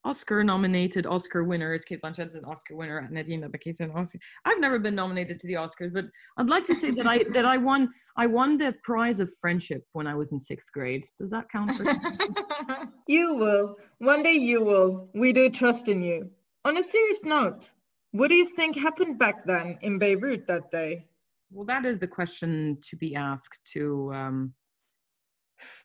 Oscar 0.06 0.44
nominated 0.44 1.06
Oscar 1.06 1.46
winners. 1.46 1.86
Cate 1.86 2.02
Blanchett's 2.02 2.36
an 2.36 2.44
Oscar 2.44 2.76
winner. 2.76 3.08
Nadine 3.10 3.42
Labaki's 3.42 3.80
an 3.80 3.92
Oscar. 3.92 4.20
I've 4.44 4.60
never 4.60 4.78
been 4.78 4.96
nominated 4.96 5.40
to 5.40 5.48
the 5.48 5.54
Oscars, 5.54 5.94
but 5.94 6.06
I'd 6.38 6.50
like 6.50 6.66
to 6.66 6.76
say 6.76 6.92
that 6.92 7.08
I 7.08 7.24
that 7.32 7.46
I 7.46 7.58
won 7.58 7.90
I 8.18 8.28
won 8.28 8.58
the 8.58 8.76
prize 8.84 9.20
of 9.22 9.34
friendship 9.40 9.84
when 9.94 10.06
I 10.06 10.16
was 10.16 10.34
in 10.34 10.42
sixth 10.42 10.72
grade. 10.74 11.08
Does 11.18 11.30
that 11.30 11.50
count 11.50 11.72
for 11.78 11.86
you 13.08 13.36
will. 13.36 13.78
One 14.00 14.24
day 14.24 14.34
you 14.34 14.62
will. 14.62 15.10
We 15.14 15.32
do 15.32 15.50
trust 15.50 15.88
in 15.88 16.04
you. 16.04 16.30
On 16.66 16.78
a 16.78 16.84
serious 16.84 17.24
note, 17.24 17.72
what 18.12 18.28
do 18.28 18.36
you 18.36 18.46
think 18.46 18.76
happened 18.76 19.20
back 19.20 19.46
then 19.46 19.78
in 19.82 20.00
Beirut 20.00 20.48
that 20.48 20.70
day? 20.70 21.06
Well, 21.54 21.66
that 21.66 21.86
is 21.86 22.00
the 22.00 22.08
question 22.08 22.80
to 22.82 22.96
be 22.96 23.16
asked 23.16 23.64
to. 23.74 24.12
Um, 24.14 24.54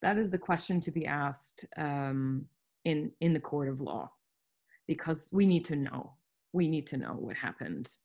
that 0.01 0.17
is 0.17 0.31
the 0.31 0.39
question 0.39 0.81
to 0.81 0.91
be 0.91 1.05
asked 1.07 1.67
um, 1.77 2.47
in 2.85 3.13
in 3.21 3.35
the 3.35 3.41
court 3.41 3.69
of 3.69 3.83
law 3.83 4.11
because 4.87 5.29
we 5.31 5.47
need 5.47 5.65
to 5.67 5.77
know 5.77 6.15
we 6.53 6.69
need 6.69 6.87
to 6.87 6.97
know 6.97 7.13
what 7.13 7.37
happened 7.37 7.97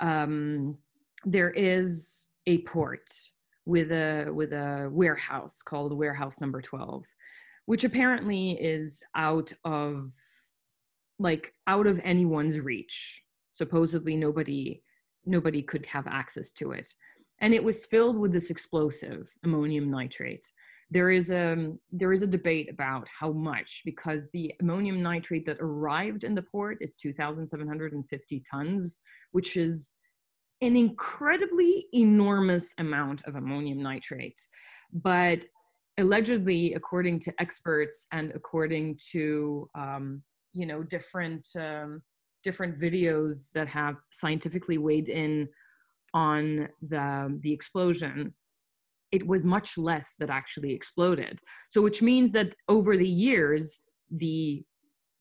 um, 0.00 0.76
there 1.24 1.50
is 1.50 2.28
a 2.46 2.58
port 2.62 3.08
with 3.64 3.90
a 3.90 4.30
with 4.32 4.52
a 4.52 4.88
warehouse 4.92 5.62
called 5.62 5.96
warehouse 5.96 6.40
number 6.40 6.60
12 6.60 7.04
which 7.66 7.84
apparently 7.84 8.52
is 8.52 9.02
out 9.14 9.52
of 9.64 10.12
like 11.18 11.52
out 11.66 11.86
of 11.86 12.00
anyone's 12.04 12.60
reach 12.60 13.22
supposedly 13.52 14.16
nobody 14.16 14.80
nobody 15.28 15.62
could 15.62 15.86
have 15.86 16.06
access 16.06 16.52
to 16.54 16.72
it. 16.72 16.92
And 17.40 17.54
it 17.54 17.62
was 17.62 17.86
filled 17.86 18.18
with 18.18 18.32
this 18.32 18.50
explosive 18.50 19.32
ammonium 19.44 19.90
nitrate. 19.90 20.50
There 20.90 21.10
is 21.10 21.30
a 21.30 21.72
there 21.92 22.12
is 22.12 22.22
a 22.22 22.26
debate 22.26 22.70
about 22.70 23.06
how 23.08 23.30
much 23.30 23.82
because 23.84 24.30
the 24.30 24.54
ammonium 24.60 25.02
nitrate 25.02 25.44
that 25.46 25.58
arrived 25.60 26.24
in 26.24 26.34
the 26.34 26.42
port 26.42 26.78
is 26.80 26.94
2750 26.94 28.42
tons 28.50 29.00
which 29.32 29.56
is 29.56 29.92
an 30.60 30.76
incredibly 30.76 31.86
enormous 31.92 32.74
amount 32.78 33.22
of 33.26 33.36
ammonium 33.36 33.80
nitrate. 33.80 34.40
But 34.92 35.44
allegedly 35.98 36.74
according 36.74 37.18
to 37.18 37.34
experts 37.40 38.06
and 38.12 38.32
according 38.34 38.98
to 39.10 39.68
um, 39.74 40.22
you 40.52 40.64
know 40.66 40.82
different 40.82 41.46
um, 41.56 42.02
different 42.44 42.78
videos 42.78 43.50
that 43.52 43.68
have 43.68 43.96
scientifically 44.10 44.78
weighed 44.78 45.08
in 45.08 45.48
on 46.14 46.68
the 46.80 47.38
the 47.42 47.52
explosion 47.52 48.32
it 49.12 49.26
was 49.26 49.44
much 49.44 49.78
less 49.78 50.14
that 50.18 50.30
actually 50.30 50.72
exploded. 50.72 51.40
So 51.70 51.80
which 51.80 52.02
means 52.02 52.32
that 52.32 52.54
over 52.68 52.96
the 52.96 53.08
years, 53.08 53.82
the 54.10 54.62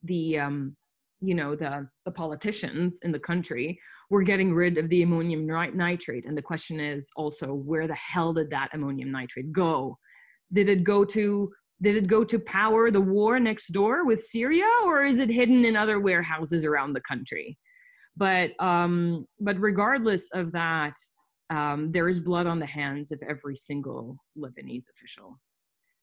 the 0.03 0.39
um, 0.39 0.75
you 1.21 1.33
know 1.33 1.55
the 1.55 1.87
the 2.05 2.11
politicians 2.11 2.99
in 3.03 3.11
the 3.11 3.19
country 3.19 3.79
were 4.09 4.23
getting 4.23 4.53
rid 4.53 4.77
of 4.77 4.89
the 4.89 5.03
ammonium 5.03 5.45
nitrate, 5.47 6.25
and 6.25 6.37
the 6.37 6.41
question 6.41 6.79
is 6.79 7.09
also 7.15 7.53
where 7.53 7.87
the 7.87 7.95
hell 7.95 8.33
did 8.33 8.49
that 8.51 8.69
ammonium 8.73 9.11
nitrate 9.11 9.51
go? 9.51 9.97
Did 10.51 10.69
it 10.69 10.83
go 10.83 11.03
to 11.05 11.51
did 11.81 11.95
it 11.95 12.07
go 12.07 12.23
to 12.23 12.39
power 12.39 12.89
the 12.89 13.01
war 13.01 13.39
next 13.39 13.67
door 13.67 14.05
with 14.05 14.23
Syria, 14.23 14.67
or 14.85 15.03
is 15.03 15.19
it 15.19 15.29
hidden 15.29 15.65
in 15.65 15.75
other 15.75 15.99
warehouses 15.99 16.63
around 16.63 16.93
the 16.93 17.01
country? 17.01 17.57
But 18.15 18.51
um, 18.59 19.25
but 19.39 19.59
regardless 19.59 20.31
of 20.31 20.51
that, 20.53 20.93
um, 21.49 21.91
there 21.91 22.09
is 22.09 22.19
blood 22.19 22.47
on 22.47 22.59
the 22.59 22.65
hands 22.65 23.11
of 23.11 23.21
every 23.27 23.55
single 23.55 24.17
Lebanese 24.37 24.89
official, 24.89 25.39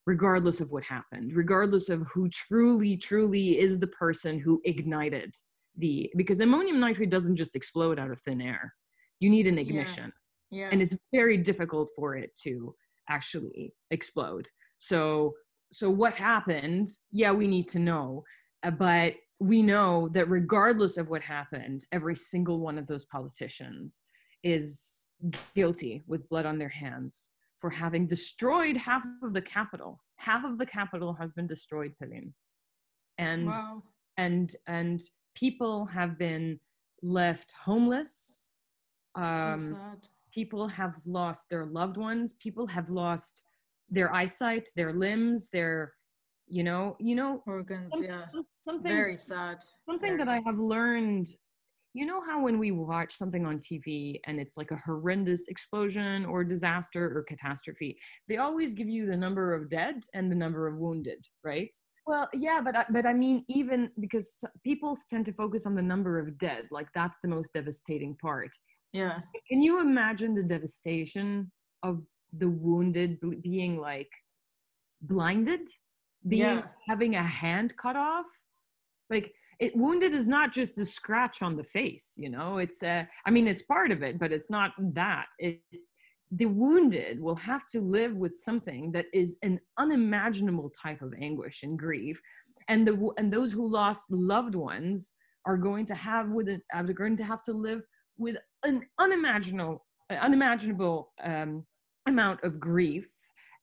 regardless 0.05 0.61
of 0.61 0.71
what 0.71 0.83
happened, 0.83 1.33
regardless 1.33 1.89
of 1.89 2.07
who 2.13 2.29
truly, 2.29 2.97
truly 2.97 3.59
is 3.59 3.77
the 3.77 3.87
person 3.87 4.39
who 4.39 4.61
ignited 4.65 5.33
the, 5.77 6.11
because 6.15 6.39
ammonium 6.39 6.79
nitrate 6.79 7.09
doesn't 7.09 7.35
just 7.35 7.55
explode 7.55 7.99
out 7.99 8.11
of 8.11 8.19
thin 8.21 8.41
air. 8.41 8.73
You 9.19 9.29
need 9.29 9.47
an 9.47 9.57
ignition. 9.57 10.11
Yeah. 10.51 10.61
yeah. 10.61 10.69
And 10.71 10.81
it's 10.81 10.95
very 11.13 11.37
difficult 11.37 11.89
for 11.95 12.15
it 12.15 12.31
to 12.43 12.73
actually 13.09 13.73
explode. 13.91 14.47
So, 14.77 15.33
so 15.75 15.89
what 15.89 16.15
happened? 16.15 16.87
Yeah, 17.11 17.33
we 17.33 17.47
need 17.47 17.67
to 17.67 17.79
know. 17.79 18.23
Uh, 18.63 18.71
but 18.71 19.15
we 19.41 19.61
know 19.61 20.07
that 20.13 20.29
regardless 20.29 20.95
of 20.95 21.09
what 21.09 21.21
happened, 21.21 21.83
every 21.91 22.15
single 22.15 22.61
one 22.61 22.77
of 22.77 22.87
those 22.87 23.03
politicians 23.03 23.99
is 24.41 25.07
guilty 25.53 26.05
with 26.07 26.29
blood 26.29 26.45
on 26.45 26.57
their 26.57 26.69
hands 26.69 27.29
for 27.57 27.69
having 27.69 28.07
destroyed 28.07 28.77
half 28.77 29.05
of 29.21 29.33
the 29.33 29.41
capital. 29.41 29.99
Half 30.15 30.45
of 30.45 30.57
the 30.57 30.65
capital 30.65 31.11
has 31.11 31.33
been 31.33 31.45
destroyed, 31.45 31.91
Pelin. 32.01 32.31
And 33.17 33.47
wow. 33.47 33.83
and 34.15 34.55
and 34.67 35.01
people 35.33 35.85
have 35.87 36.17
been 36.17 36.57
left 37.01 37.51
homeless. 37.51 38.49
Um, 39.15 39.59
so 39.59 39.77
people 40.33 40.69
have 40.69 41.01
lost 41.05 41.49
their 41.49 41.65
loved 41.65 41.97
ones. 41.97 42.31
People 42.31 42.65
have 42.65 42.89
lost 42.89 43.43
their 43.89 44.13
eyesight, 44.13 44.67
their 44.75 44.93
limbs, 44.93 45.49
their 45.49 45.93
you 46.47 46.63
know, 46.63 46.95
you 46.99 47.15
know 47.15 47.41
organs. 47.47 47.89
Some, 47.91 48.03
yeah, 48.03 48.21
some, 48.21 48.45
something 48.59 48.91
very 48.91 49.17
sad. 49.17 49.57
Something 49.83 50.17
very 50.17 50.19
that 50.19 50.27
I 50.27 50.41
have 50.45 50.59
learned 50.59 51.27
you 51.95 52.05
know 52.05 52.19
how 52.19 52.41
when 52.41 52.59
we 52.59 52.71
watch 52.71 53.15
something 53.15 53.45
on 53.45 53.57
TV 53.59 54.19
and 54.27 54.37
it's 54.37 54.57
like 54.57 54.71
a 54.71 54.75
horrendous 54.75 55.47
explosion 55.47 56.25
or 56.25 56.43
disaster 56.43 57.17
or 57.17 57.23
catastrophe, 57.23 57.97
they 58.27 58.35
always 58.35 58.73
give 58.73 58.89
you 58.89 59.05
the 59.05 59.15
number 59.15 59.55
of 59.55 59.69
dead 59.69 60.03
and 60.13 60.29
the 60.29 60.35
number 60.35 60.67
of 60.67 60.75
wounded, 60.77 61.25
right? 61.45 61.73
Well, 62.05 62.27
yeah, 62.33 62.59
but 62.61 62.75
I, 62.75 62.85
but 62.89 63.05
I 63.05 63.13
mean, 63.13 63.45
even 63.47 63.89
because 64.01 64.37
people 64.61 64.97
tend 65.09 65.25
to 65.27 65.31
focus 65.31 65.65
on 65.65 65.73
the 65.73 65.81
number 65.81 66.19
of 66.19 66.37
dead, 66.37 66.65
like 66.69 66.87
that's 66.93 67.19
the 67.23 67.29
most 67.29 67.53
devastating 67.53 68.17
part. 68.21 68.51
Yeah. 68.91 69.19
Can 69.49 69.61
you 69.61 69.79
imagine 69.79 70.35
the 70.35 70.43
devastation 70.43 71.49
of 71.81 72.03
the 72.37 72.49
wounded 72.49 73.19
being 73.41 73.77
like 73.79 74.09
blinded, 75.01 75.67
being 76.27 76.41
Yeah. 76.41 76.67
having 76.87 77.15
a 77.15 77.23
hand 77.23 77.75
cut 77.77 77.95
off? 77.95 78.25
Like 79.09 79.33
it 79.59 79.75
wounded 79.75 80.13
is 80.13 80.27
not 80.27 80.51
just 80.51 80.77
a 80.79 80.85
scratch 80.85 81.41
on 81.41 81.55
the 81.55 81.63
face, 81.63 82.13
you 82.17 82.29
know. 82.29 82.57
It's 82.57 82.81
a, 82.83 83.07
i 83.25 83.29
mean, 83.31 83.47
it's 83.47 83.61
part 83.61 83.91
of 83.91 84.01
it, 84.03 84.17
but 84.19 84.31
it's 84.31 84.49
not 84.49 84.71
that. 84.93 85.27
It's 85.39 85.93
the 86.31 86.47
wounded 86.47 87.19
will 87.21 87.35
have 87.35 87.67
to 87.67 87.79
live 87.79 88.15
with 88.15 88.33
something 88.33 88.91
that 88.91 89.05
is 89.13 89.37
an 89.43 89.59
unimaginable 89.77 90.71
type 90.71 91.01
of 91.01 91.13
anguish 91.21 91.61
and 91.63 91.77
grief 91.77 92.19
and 92.67 92.87
the 92.87 93.11
and 93.17 93.31
those 93.31 93.51
who 93.53 93.67
lost 93.67 94.05
loved 94.09 94.55
ones 94.55 95.13
are 95.45 95.57
going 95.57 95.85
to 95.85 95.93
have 95.95 96.33
with 96.33 96.49
it 96.49 96.61
are 96.73 96.83
going 96.83 97.15
to 97.15 97.23
have 97.23 97.43
to 97.43 97.53
live 97.53 97.81
with 98.17 98.37
an 98.63 98.83
unimaginable 98.99 99.85
unimaginable 100.09 101.11
um, 101.23 101.63
amount 102.07 102.43
of 102.43 102.59
grief 102.59 103.09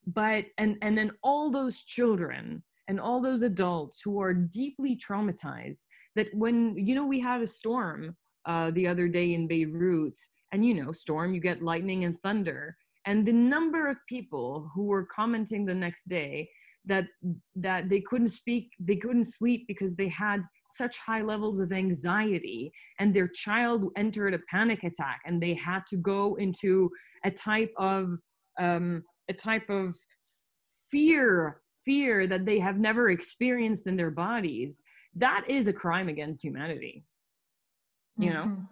but 0.07 0.45
and 0.57 0.77
and 0.81 0.97
then 0.97 1.11
all 1.23 1.49
those 1.49 1.83
children 1.83 2.61
and 2.87 2.99
all 2.99 3.21
those 3.21 3.43
adults 3.43 4.01
who 4.01 4.19
are 4.21 4.33
deeply 4.33 4.97
traumatized 4.97 5.85
that 6.15 6.27
when 6.33 6.75
you 6.77 6.95
know 6.95 7.05
we 7.05 7.19
had 7.19 7.41
a 7.41 7.47
storm 7.47 8.15
uh, 8.45 8.71
the 8.71 8.85
other 8.87 9.07
day 9.07 9.33
in 9.33 9.47
beirut 9.47 10.17
and 10.51 10.65
you 10.65 10.73
know 10.73 10.91
storm 10.91 11.33
you 11.33 11.39
get 11.39 11.61
lightning 11.61 12.03
and 12.03 12.19
thunder 12.21 12.75
and 13.05 13.25
the 13.25 13.33
number 13.33 13.87
of 13.87 13.97
people 14.07 14.69
who 14.73 14.83
were 14.85 15.05
commenting 15.05 15.65
the 15.65 15.73
next 15.73 16.07
day 16.09 16.49
that 16.85 17.05
that 17.55 17.87
they 17.87 18.01
couldn't 18.01 18.29
speak 18.29 18.71
they 18.79 18.97
couldn't 18.97 19.25
sleep 19.25 19.65
because 19.67 19.95
they 19.95 20.09
had 20.09 20.43
such 20.69 20.97
high 20.97 21.21
levels 21.21 21.59
of 21.59 21.71
anxiety 21.71 22.71
and 22.99 23.13
their 23.13 23.27
child 23.27 23.89
entered 23.95 24.33
a 24.33 24.39
panic 24.49 24.83
attack 24.83 25.21
and 25.25 25.41
they 25.41 25.53
had 25.53 25.81
to 25.87 25.95
go 25.95 26.35
into 26.35 26.89
a 27.23 27.31
type 27.31 27.71
of 27.77 28.17
um, 28.59 29.03
a 29.29 29.33
type 29.33 29.69
of 29.69 29.95
fear 30.89 31.61
fear 31.85 32.27
that 32.27 32.45
they 32.45 32.59
have 32.59 32.77
never 32.79 33.09
experienced 33.09 33.87
in 33.87 33.95
their 33.97 34.11
bodies 34.11 34.81
that 35.15 35.43
is 35.49 35.67
a 35.67 35.73
crime 35.73 36.07
against 36.09 36.41
humanity 36.43 37.03
you 38.17 38.31
know 38.31 38.45
Mhm. 38.45 38.67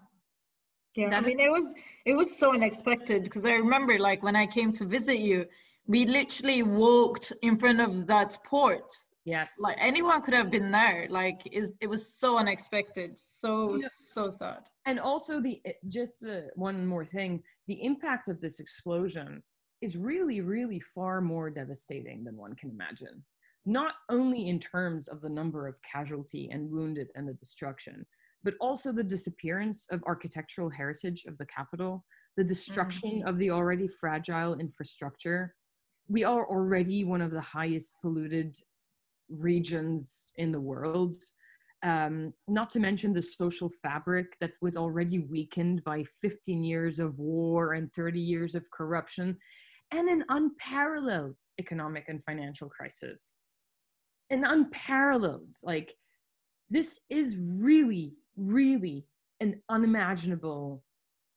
Yeah, 0.93 1.07
I 1.07 1.09
That 1.11 1.19
is- 1.21 1.25
mean, 1.27 1.39
it 1.39 1.49
was 1.49 1.73
it 2.05 2.15
was 2.15 2.37
so 2.37 2.53
unexpected 2.53 3.23
because 3.23 3.45
I 3.45 3.53
remember 3.53 3.97
like 3.97 4.21
when 4.23 4.35
I 4.35 4.45
came 4.45 4.71
to 4.73 4.85
visit 4.85 5.19
you, 5.19 5.45
we 5.87 6.05
literally 6.05 6.63
walked 6.63 7.31
in 7.41 7.57
front 7.57 7.79
of 7.87 8.07
that 8.07 8.37
port. 8.45 8.89
yes 9.23 9.49
Like 9.67 9.77
anyone 9.79 10.21
could 10.21 10.33
have 10.41 10.49
been 10.51 10.69
there. 10.69 11.07
Like 11.09 11.39
is 11.59 11.67
it 11.79 11.87
was 11.87 12.03
so 12.23 12.29
unexpected, 12.43 13.17
so 13.17 13.77
Yeah. 13.77 13.87
so 14.17 14.23
sad. 14.41 14.63
and 14.89 14.99
also 14.99 15.33
the 15.45 15.55
just 15.97 16.25
uh, 16.25 16.41
one 16.67 16.77
more 16.93 17.05
thing 17.15 17.31
the 17.71 17.77
impact 17.89 18.25
of 18.33 18.37
this 18.41 18.59
explosion 18.59 19.41
is 19.81 19.97
really 19.97 20.41
really 20.41 20.79
far 20.79 21.21
more 21.21 21.49
devastating 21.49 22.23
than 22.23 22.37
one 22.37 22.55
can 22.55 22.69
imagine. 22.69 23.23
Not 23.65 23.93
only 24.09 24.49
in 24.49 24.59
terms 24.59 25.07
of 25.07 25.21
the 25.21 25.29
number 25.29 25.67
of 25.67 25.75
casualty 25.83 26.49
and 26.51 26.69
wounded 26.69 27.09
and 27.15 27.27
the 27.27 27.33
destruction 27.33 28.05
but 28.43 28.55
also 28.59 28.91
the 28.91 29.03
disappearance 29.03 29.85
of 29.91 30.03
architectural 30.07 30.67
heritage 30.67 31.25
of 31.27 31.37
the 31.37 31.45
capital 31.45 32.03
the 32.37 32.43
destruction 32.43 33.23
of 33.25 33.37
the 33.37 33.51
already 33.51 33.87
fragile 33.87 34.55
infrastructure. 34.55 35.53
We 36.07 36.23
are 36.23 36.47
already 36.47 37.03
one 37.03 37.21
of 37.21 37.31
the 37.31 37.41
highest 37.41 37.95
polluted 38.01 38.57
regions 39.29 40.31
in 40.37 40.51
the 40.51 40.59
world. 40.59 41.17
Um, 41.83 42.33
not 42.47 42.69
to 42.71 42.79
mention 42.79 43.11
the 43.11 43.21
social 43.21 43.69
fabric 43.81 44.37
that 44.39 44.51
was 44.61 44.77
already 44.77 45.19
weakened 45.19 45.83
by 45.83 46.03
15 46.21 46.63
years 46.63 46.99
of 46.99 47.17
war 47.17 47.73
and 47.73 47.91
30 47.93 48.19
years 48.19 48.55
of 48.55 48.69
corruption 48.71 49.37
and 49.91 50.07
an 50.07 50.23
unparalleled 50.29 51.35
economic 51.59 52.05
and 52.07 52.23
financial 52.23 52.69
crisis. 52.69 53.37
An 54.29 54.45
unparalleled 54.45 55.55
like 55.63 55.93
this 56.69 56.99
is 57.09 57.37
really 57.37 58.15
really 58.37 59.05
an 59.41 59.61
unimaginable 59.69 60.83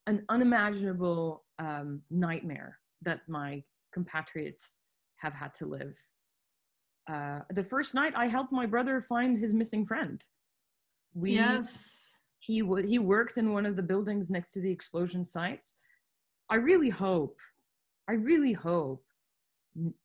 an 0.07 0.23
unimaginable 0.29 1.43
um, 1.59 2.01
nightmare 2.11 2.77
that 3.01 3.21
my 3.27 3.63
compatriots 3.91 4.75
have 5.17 5.33
had 5.33 5.53
to 5.55 5.65
live. 5.65 5.97
Uh, 7.11 7.39
the 7.51 7.63
first 7.63 7.93
night 7.93 8.13
i 8.15 8.27
helped 8.27 8.51
my 8.51 8.65
brother 8.65 9.01
find 9.01 9.37
his 9.37 9.53
missing 9.53 9.85
friend. 9.85 10.23
We 11.13 11.33
yes. 11.33 12.19
he 12.39 12.61
w- 12.61 12.87
he 12.87 12.99
worked 12.99 13.37
in 13.37 13.53
one 13.53 13.65
of 13.65 13.75
the 13.75 13.83
buildings 13.83 14.29
next 14.29 14.51
to 14.51 14.61
the 14.61 14.71
explosion 14.71 15.25
sites. 15.25 15.73
I 16.49 16.55
really 16.55 16.89
hope 16.89 17.37
i 18.09 18.13
really 18.13 18.53
hope 18.53 19.03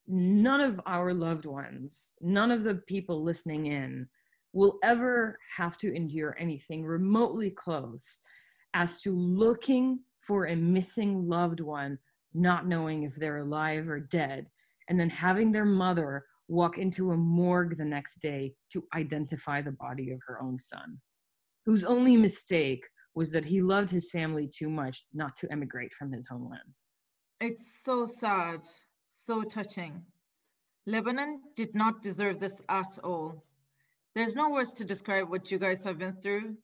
none 0.08 0.60
of 0.60 0.80
our 0.86 1.14
loved 1.14 1.46
ones 1.46 2.14
none 2.20 2.50
of 2.50 2.62
the 2.62 2.74
people 2.86 3.22
listening 3.22 3.66
in 3.66 4.06
will 4.52 4.78
ever 4.82 5.38
have 5.56 5.78
to 5.78 5.94
endure 5.94 6.36
anything 6.38 6.84
remotely 6.84 7.50
close 7.50 8.18
as 8.74 9.00
to 9.00 9.12
looking 9.12 10.00
for 10.18 10.46
a 10.46 10.56
missing 10.56 11.28
loved 11.28 11.60
one 11.60 11.98
not 12.34 12.66
knowing 12.66 13.04
if 13.04 13.14
they're 13.14 13.38
alive 13.38 13.88
or 13.88 14.00
dead 14.00 14.46
and 14.88 14.98
then 14.98 15.10
having 15.10 15.52
their 15.52 15.64
mother 15.64 16.24
walk 16.48 16.78
into 16.78 17.12
a 17.12 17.16
morgue 17.16 17.76
the 17.76 17.84
next 17.84 18.16
day 18.16 18.52
to 18.72 18.84
identify 18.94 19.62
the 19.62 19.72
body 19.72 20.10
of 20.10 20.18
her 20.26 20.42
own 20.42 20.58
son 20.58 20.98
whose 21.64 21.84
only 21.84 22.16
mistake 22.16 22.84
was 23.14 23.30
that 23.32 23.44
he 23.44 23.60
loved 23.60 23.90
his 23.90 24.10
family 24.10 24.48
too 24.52 24.68
much 24.68 25.04
not 25.12 25.36
to 25.36 25.50
emigrate 25.52 25.92
from 25.94 26.12
his 26.12 26.26
homeland. 26.28 26.78
It's 27.42 27.82
so 27.82 28.04
sad, 28.04 28.68
so 29.06 29.42
touching. 29.44 30.04
Lebanon 30.84 31.40
did 31.56 31.74
not 31.74 32.02
deserve 32.02 32.38
this 32.38 32.60
at 32.68 32.98
all. 33.02 33.42
There's 34.14 34.36
no 34.36 34.50
words 34.50 34.74
to 34.74 34.84
describe 34.84 35.30
what 35.30 35.50
you 35.50 35.58
guys 35.58 35.82
have 35.84 35.96
been 35.96 36.20
through. 36.20 36.58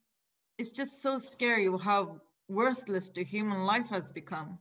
It's 0.58 0.72
just 0.72 1.00
so 1.00 1.16
scary 1.16 1.66
how 1.78 2.20
worthless 2.46 3.08
the 3.08 3.24
human 3.24 3.64
life 3.64 3.88
has 3.88 4.12
become. 4.12 4.58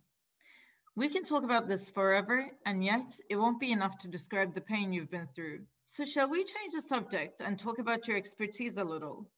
We 0.95 1.10
can 1.10 1.23
talk 1.23 1.43
about 1.43 1.67
this 1.67 1.89
forever, 1.89 2.49
and 2.65 2.82
yet 2.82 3.19
it 3.30 3.36
won't 3.36 3.60
be 3.60 3.73
enough 3.73 3.97
to 3.99 4.08
describe 4.08 4.54
the 4.54 4.62
pain 4.62 4.93
you've 4.93 5.12
been 5.12 5.28
through. 5.36 5.65
So, 5.84 6.06
shall 6.06 6.30
we 6.30 6.45
change 6.45 6.71
the 6.71 6.82
subject 6.82 7.41
and 7.41 7.60
talk 7.60 7.80
about 7.80 8.08
your 8.08 8.15
expertise 8.15 8.78
a 8.78 8.86
little? 8.86 9.30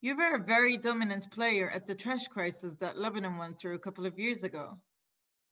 You 0.00 0.16
were 0.16 0.36
a 0.36 0.44
very 0.44 0.78
dominant 0.78 1.32
player 1.32 1.68
at 1.68 1.88
the 1.88 1.96
trash 1.96 2.28
crisis 2.28 2.76
that 2.76 2.96
Lebanon 2.96 3.38
went 3.38 3.58
through 3.58 3.74
a 3.74 3.80
couple 3.80 4.06
of 4.06 4.20
years 4.20 4.44
ago. 4.44 4.78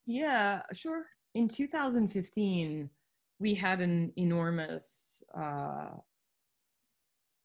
Yeah, 0.09 0.63
sure. 0.73 1.05
In 1.35 1.49
2015, 1.49 2.89
we 3.41 3.55
had 3.55 3.83
an 3.83 4.11
enormous 4.17 5.23
uh, 5.39 5.91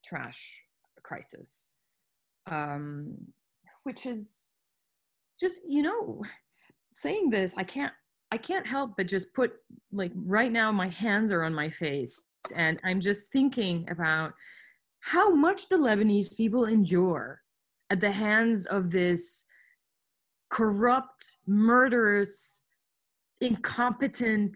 trash 0.04 0.62
crisis, 1.04 1.68
um, 2.50 3.16
which 3.84 4.06
is 4.06 4.48
just, 5.42 5.60
you 5.68 5.82
know, 5.84 6.24
saying 6.94 7.30
this, 7.30 7.54
I 7.58 7.66
can't. 7.66 7.94
I 8.32 8.38
can't 8.38 8.66
help 8.66 8.94
but 8.98 9.06
just 9.06 9.32
put 9.36 9.52
like 9.92 10.12
right 10.16 10.52
now 10.52 10.72
my 10.72 10.88
hands 10.88 11.32
are 11.32 11.44
on 11.44 11.54
my 11.54 11.70
face 11.70 12.20
and 12.56 12.80
I'm 12.84 13.00
just 13.00 13.32
thinking 13.32 13.88
about 13.92 14.34
how 15.02 15.30
much 15.30 15.70
the 15.70 15.76
Lebanese 15.76 16.36
people 16.36 16.66
endure 16.66 17.42
at 17.92 18.00
the 18.00 18.12
hands 18.12 18.66
of 18.66 18.90
this 18.90 19.46
corrupt, 20.54 21.38
murderous, 21.48 22.62
incompetent, 23.42 24.56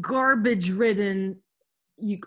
garbage 0.00 0.70
ridden 0.70 1.36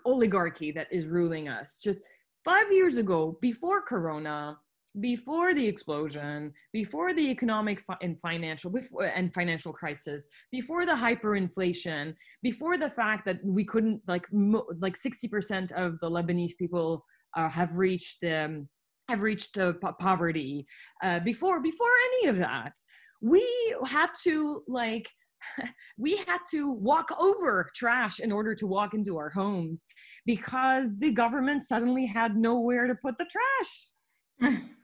oligarchy 0.06 0.72
that 0.72 0.88
is 0.92 1.08
ruling 1.08 1.48
us. 1.48 1.80
Just 1.82 2.02
five 2.44 2.70
years 2.72 2.98
ago, 2.98 3.38
before 3.42 3.82
Corona, 3.82 4.58
before 5.00 5.54
the 5.54 5.66
explosion, 5.66 6.52
before 6.74 7.14
the 7.14 7.28
economic 7.36 7.80
fi- 7.80 7.98
and 8.02 8.20
financial 8.20 8.70
before, 8.70 9.06
and 9.06 9.34
financial 9.34 9.72
crisis, 9.72 10.28
before 10.52 10.86
the 10.86 10.98
hyperinflation, 11.06 12.14
before 12.44 12.78
the 12.78 12.90
fact 12.90 13.26
that 13.26 13.40
we 13.44 13.64
couldn't 13.64 14.02
like 14.08 14.28
mo- 14.34 14.68
like 14.86 14.98
sixty 14.98 15.28
percent 15.28 15.72
of 15.72 16.00
the 16.00 16.10
Lebanese 16.10 16.58
people 16.58 17.06
uh, 17.38 17.50
have 17.50 17.78
reached 17.78 18.24
um, 18.26 18.68
have 19.10 19.22
reached 19.22 19.58
uh, 19.58 19.74
po- 19.74 19.94
poverty. 20.00 20.66
Uh, 21.04 21.20
before 21.20 21.62
before 21.62 21.92
any 22.14 22.30
of 22.30 22.38
that, 22.38 22.74
we 23.22 23.46
had 23.88 24.10
to 24.24 24.62
like 24.68 25.10
we 25.98 26.18
had 26.18 26.40
to 26.52 26.72
walk 26.72 27.10
over 27.20 27.70
trash 27.76 28.20
in 28.20 28.32
order 28.32 28.56
to 28.56 28.68
walk 28.68 28.94
into 28.94 29.18
our 29.18 29.30
homes 29.30 29.86
because 30.26 30.98
the 31.00 31.12
government 31.12 31.64
suddenly 31.64 32.06
had 32.06 32.36
nowhere 32.36 32.88
to 32.88 32.96
put 32.96 33.18
the 33.18 33.26
trash 33.26 34.60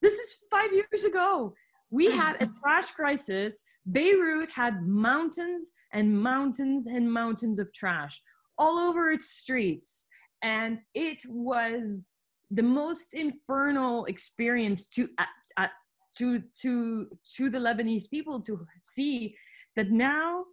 This 0.00 0.14
is 0.14 0.36
five 0.50 0.72
years 0.72 1.04
ago. 1.04 1.54
We 1.90 2.10
had 2.10 2.40
a 2.42 2.48
trash 2.62 2.90
crisis. 2.92 3.60
Beirut 3.90 4.50
had 4.50 4.86
mountains 4.86 5.72
and 5.92 6.20
mountains 6.22 6.86
and 6.86 7.10
mountains 7.10 7.58
of 7.58 7.72
trash 7.72 8.20
all 8.58 8.78
over 8.78 9.10
its 9.10 9.30
streets. 9.30 10.06
And 10.42 10.80
it 10.94 11.22
was 11.26 12.08
the 12.50 12.62
most 12.62 13.14
infernal 13.14 14.04
experience 14.06 14.86
to 14.86 15.08
at, 15.18 15.28
at, 15.56 15.70
to 16.16 16.42
to 16.60 17.08
to 17.36 17.50
the 17.50 17.58
Lebanese 17.58 18.10
people 18.10 18.40
to 18.40 18.66
see 18.78 19.34
that 19.76 19.90
now 19.90 20.44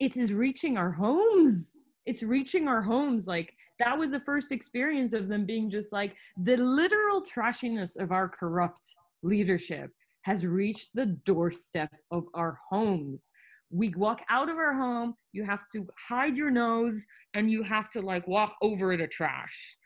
it 0.00 0.16
is 0.16 0.32
reaching 0.32 0.76
our 0.76 0.90
homes. 0.90 1.78
It's 2.06 2.22
reaching 2.22 2.68
our 2.68 2.82
homes. 2.82 3.26
Like 3.26 3.54
that 3.78 3.96
was 3.96 4.10
the 4.10 4.20
first 4.20 4.52
experience 4.52 5.12
of 5.12 5.28
them 5.28 5.46
being 5.46 5.70
just 5.70 5.92
like 5.92 6.14
the 6.42 6.56
literal 6.56 7.22
trashiness 7.22 7.96
of 7.96 8.12
our 8.12 8.28
corrupt 8.28 8.94
leadership 9.22 9.90
has 10.22 10.46
reached 10.46 10.90
the 10.94 11.06
doorstep 11.06 11.94
of 12.10 12.24
our 12.34 12.58
homes. 12.68 13.28
We 13.70 13.90
walk 13.90 14.22
out 14.28 14.50
of 14.50 14.56
our 14.56 14.74
home 14.74 15.14
you 15.32 15.44
have 15.44 15.68
to 15.72 15.86
hide 16.08 16.36
your 16.36 16.50
nose 16.50 17.04
and 17.34 17.50
you 17.50 17.62
have 17.62 17.90
to 17.90 18.00
like 18.00 18.26
walk 18.28 18.54
over 18.62 18.96
the 18.96 19.06
trash 19.06 19.76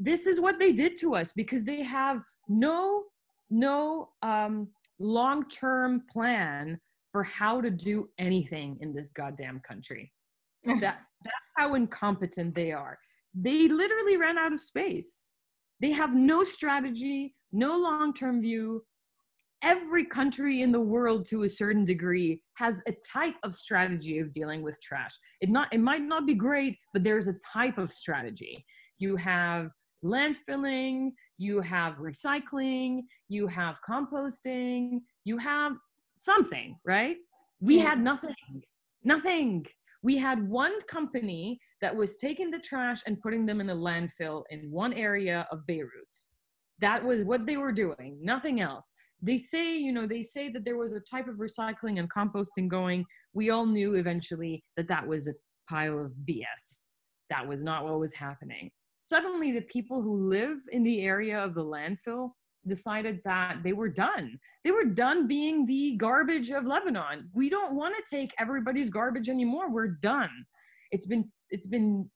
this 0.00 0.26
is 0.26 0.40
what 0.40 0.58
they 0.58 0.72
did 0.72 0.96
to 0.96 1.14
us 1.14 1.32
because 1.32 1.62
they 1.62 1.82
have 1.82 2.22
no 2.48 3.04
no 3.50 4.08
um 4.22 4.68
long-term 4.98 6.02
plan 6.10 6.78
for 7.12 7.22
how 7.22 7.60
to 7.60 7.70
do 7.70 8.08
anything 8.18 8.76
in 8.80 8.92
this 8.92 9.10
goddamn 9.10 9.60
country. 9.60 10.12
That 10.80 10.98
that's 11.22 11.52
how 11.56 11.74
incompetent 11.74 12.54
they 12.54 12.72
are. 12.72 12.98
They 13.34 13.68
literally 13.68 14.16
ran 14.16 14.38
out 14.38 14.52
of 14.52 14.60
space. 14.60 15.28
They 15.80 15.92
have 15.92 16.14
no 16.14 16.42
strategy 16.42 17.34
no 17.52 17.76
long-term 17.76 18.40
view. 18.42 18.84
Every 19.62 20.04
country 20.06 20.62
in 20.62 20.72
the 20.72 20.80
world 20.80 21.26
to 21.26 21.42
a 21.42 21.48
certain 21.48 21.84
degree 21.84 22.40
has 22.54 22.80
a 22.86 22.92
type 23.12 23.34
of 23.42 23.54
strategy 23.54 24.18
of 24.18 24.32
dealing 24.32 24.62
with 24.62 24.80
trash. 24.80 25.12
It 25.40 25.50
not 25.50 25.72
it 25.72 25.80
might 25.80 26.02
not 26.02 26.26
be 26.26 26.34
great 26.34 26.78
but 26.92 27.04
there's 27.04 27.28
a 27.28 27.34
type 27.52 27.76
of 27.76 27.92
strategy. 27.92 28.64
You 28.98 29.16
have 29.16 29.70
landfilling 30.04 31.10
you 31.38 31.60
have 31.60 31.96
recycling 31.96 33.00
you 33.28 33.46
have 33.46 33.78
composting 33.88 35.00
you 35.24 35.36
have 35.36 35.72
something 36.16 36.76
right 36.84 37.16
we 37.60 37.76
yeah. 37.76 37.90
had 37.90 38.00
nothing 38.00 38.34
nothing 39.04 39.64
we 40.02 40.16
had 40.16 40.48
one 40.48 40.80
company 40.88 41.60
that 41.80 41.94
was 41.94 42.16
taking 42.16 42.50
the 42.50 42.58
trash 42.58 43.02
and 43.06 43.20
putting 43.20 43.44
them 43.46 43.60
in 43.60 43.70
a 43.70 43.74
landfill 43.74 44.44
in 44.50 44.70
one 44.70 44.92
area 44.94 45.46
of 45.50 45.66
Beirut. 45.66 46.16
That 46.80 47.04
was 47.04 47.24
what 47.24 47.44
they 47.44 47.58
were 47.58 47.72
doing, 47.72 48.18
nothing 48.22 48.60
else. 48.60 48.94
They 49.20 49.36
say, 49.36 49.76
you 49.76 49.92
know, 49.92 50.06
they 50.06 50.22
say 50.22 50.48
that 50.50 50.64
there 50.64 50.78
was 50.78 50.92
a 50.92 51.00
type 51.00 51.28
of 51.28 51.36
recycling 51.36 51.98
and 51.98 52.10
composting 52.10 52.68
going. 52.68 53.04
We 53.34 53.50
all 53.50 53.66
knew 53.66 53.94
eventually 53.94 54.64
that 54.78 54.88
that 54.88 55.06
was 55.06 55.26
a 55.26 55.34
pile 55.68 55.98
of 55.98 56.12
BS. 56.26 56.90
That 57.28 57.46
was 57.46 57.62
not 57.62 57.84
what 57.84 58.00
was 58.00 58.14
happening. 58.14 58.70
Suddenly, 59.00 59.52
the 59.52 59.62
people 59.62 60.02
who 60.02 60.28
live 60.28 60.58
in 60.70 60.84
the 60.84 61.02
area 61.02 61.42
of 61.42 61.54
the 61.54 61.64
landfill 61.64 62.30
decided 62.66 63.20
that 63.24 63.62
they 63.64 63.72
were 63.72 63.88
done. 63.88 64.38
They 64.62 64.70
were 64.70 64.84
done 64.84 65.26
being 65.26 65.64
the 65.64 65.96
garbage 65.96 66.50
of 66.50 66.66
Lebanon. 66.66 67.30
We 67.34 67.48
don't 67.48 67.74
want 67.74 67.94
to 67.96 68.16
take 68.16 68.34
everybody's 68.38 68.90
garbage 68.90 69.28
anymore. 69.28 69.70
We're 69.70 69.96
done. 70.02 70.30
It's 70.92 71.06
been 71.06 71.30
it's 71.48 71.66
been 71.66 72.08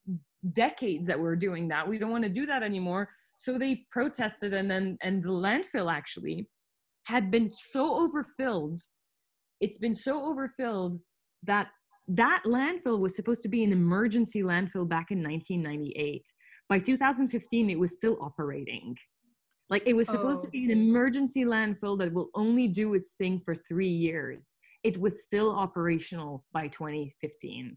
decades 0.52 1.06
that 1.06 1.18
we're 1.18 1.36
doing 1.36 1.66
that. 1.68 1.88
We 1.88 1.98
don't 1.98 2.10
want 2.10 2.24
to 2.24 2.30
do 2.30 2.44
that 2.46 2.62
anymore. 2.62 3.08
So 3.38 3.58
they 3.58 3.86
protested 3.90 4.52
and 4.52 4.70
then 4.70 4.98
and 5.02 5.22
the 5.22 5.30
landfill 5.30 5.92
actually 5.92 6.48
had 7.04 7.30
been 7.30 7.50
so 7.52 7.94
overfilled. 7.94 8.80
It's 9.60 9.78
been 9.78 9.94
so 9.94 10.22
overfilled 10.26 11.00
that 11.44 11.68
that 12.08 12.42
landfill 12.46 12.98
was 12.98 13.16
supposed 13.16 13.42
to 13.42 13.48
be 13.48 13.64
an 13.64 13.72
emergency 13.72 14.42
landfill 14.42 14.86
back 14.86 15.10
in 15.10 15.22
1998. 15.22 16.22
By 16.68 16.79
2015 16.79 17.70
it 17.70 17.79
was 17.79 17.92
still 17.92 18.18
operating 18.20 18.96
like 19.70 19.87
it 19.87 19.94
was 19.94 20.09
supposed 20.09 20.40
oh. 20.40 20.44
to 20.44 20.50
be 20.50 20.64
an 20.64 20.70
emergency 20.70 21.44
landfill 21.44 21.98
that 21.98 22.12
will 22.12 22.31
only 22.35 22.68
do 22.68 22.94
its 22.94 23.12
thing 23.12 23.40
for 23.44 23.55
three 23.55 23.88
years. 23.88 24.59
It 24.83 25.00
was 25.00 25.24
still 25.24 25.50
operational 25.50 26.44
by 26.53 26.68
2015. 26.68 27.77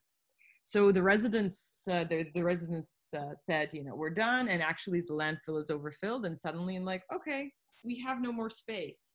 So 0.65 0.91
the 0.91 1.01
residents, 1.01 1.87
uh, 1.89 2.03
the, 2.03 2.25
the 2.33 2.43
residents 2.43 3.13
uh, 3.17 3.33
said, 3.35 3.73
you 3.73 3.85
know, 3.85 3.95
we're 3.95 4.09
done, 4.09 4.49
and 4.49 4.61
actually 4.61 4.99
the 5.01 5.13
landfill 5.13 5.61
is 5.61 5.69
overfilled. 5.69 6.25
And 6.25 6.37
suddenly, 6.37 6.75
I'm 6.75 6.83
like, 6.83 7.03
okay, 7.13 7.49
we 7.85 8.01
have 8.01 8.21
no 8.21 8.33
more 8.33 8.49
space. 8.49 9.05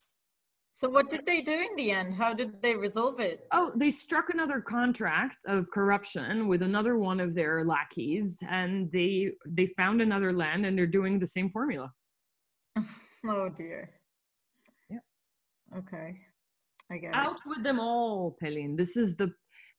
So 0.74 0.88
what 0.88 1.10
did 1.10 1.26
they 1.26 1.42
do 1.42 1.52
in 1.52 1.76
the 1.76 1.90
end? 1.92 2.14
How 2.14 2.32
did 2.32 2.62
they 2.62 2.74
resolve 2.74 3.20
it? 3.20 3.46
Oh, 3.52 3.70
they 3.76 3.90
struck 3.90 4.30
another 4.30 4.60
contract 4.60 5.36
of 5.46 5.70
corruption 5.70 6.48
with 6.48 6.62
another 6.62 6.96
one 6.96 7.20
of 7.20 7.34
their 7.34 7.64
lackeys, 7.64 8.38
and 8.48 8.90
they 8.90 9.32
they 9.46 9.66
found 9.66 10.00
another 10.00 10.32
land, 10.32 10.64
and 10.64 10.76
they're 10.76 10.86
doing 10.86 11.18
the 11.18 11.26
same 11.26 11.50
formula. 11.50 11.92
oh 13.26 13.48
dear. 13.50 13.90
Yeah. 14.90 14.98
Okay. 15.76 16.16
I 16.90 16.96
get 16.98 17.14
Out 17.14 17.36
it. 17.36 17.48
with 17.48 17.62
them 17.62 17.78
all, 17.78 18.36
Pelin. 18.42 18.76
This 18.76 18.96
is 18.96 19.16
the 19.16 19.30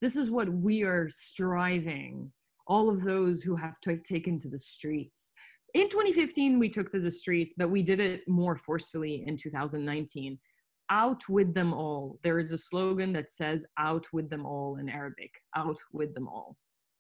this 0.01 0.15
is 0.15 0.29
what 0.29 0.49
we 0.49 0.83
are 0.83 1.09
striving. 1.09 2.31
All 2.67 2.89
of 2.89 3.03
those 3.03 3.41
who 3.41 3.55
have 3.55 3.79
t- 3.81 3.97
taken 3.97 4.39
to 4.39 4.47
the 4.47 4.59
streets. 4.59 5.33
In 5.73 5.89
2015, 5.89 6.59
we 6.59 6.69
took 6.69 6.91
to 6.91 6.99
the 6.99 7.11
streets, 7.11 7.53
but 7.57 7.69
we 7.69 7.81
did 7.81 7.99
it 7.99 8.21
more 8.27 8.55
forcefully 8.55 9.23
in 9.25 9.35
2019. 9.37 10.39
Out 10.89 11.27
with 11.29 11.53
them 11.53 11.73
all. 11.73 12.19
There 12.23 12.39
is 12.39 12.51
a 12.51 12.57
slogan 12.57 13.13
that 13.13 13.31
says 13.31 13.65
"Out 13.77 14.05
with 14.13 14.29
them 14.29 14.45
all" 14.45 14.77
in 14.77 14.89
Arabic. 14.89 15.31
Out 15.55 15.79
with 15.91 16.13
them 16.13 16.27
all. 16.27 16.57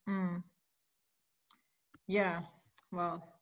Mm. 0.09 0.43
Yeah. 2.07 2.41
Well, 2.91 3.33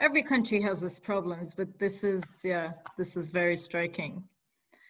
every 0.00 0.22
country 0.22 0.60
has 0.62 0.82
its 0.82 0.98
problems, 0.98 1.54
but 1.54 1.78
this 1.78 2.04
is 2.04 2.24
yeah, 2.44 2.72
this 2.96 3.16
is 3.16 3.30
very 3.30 3.56
striking. 3.56 4.24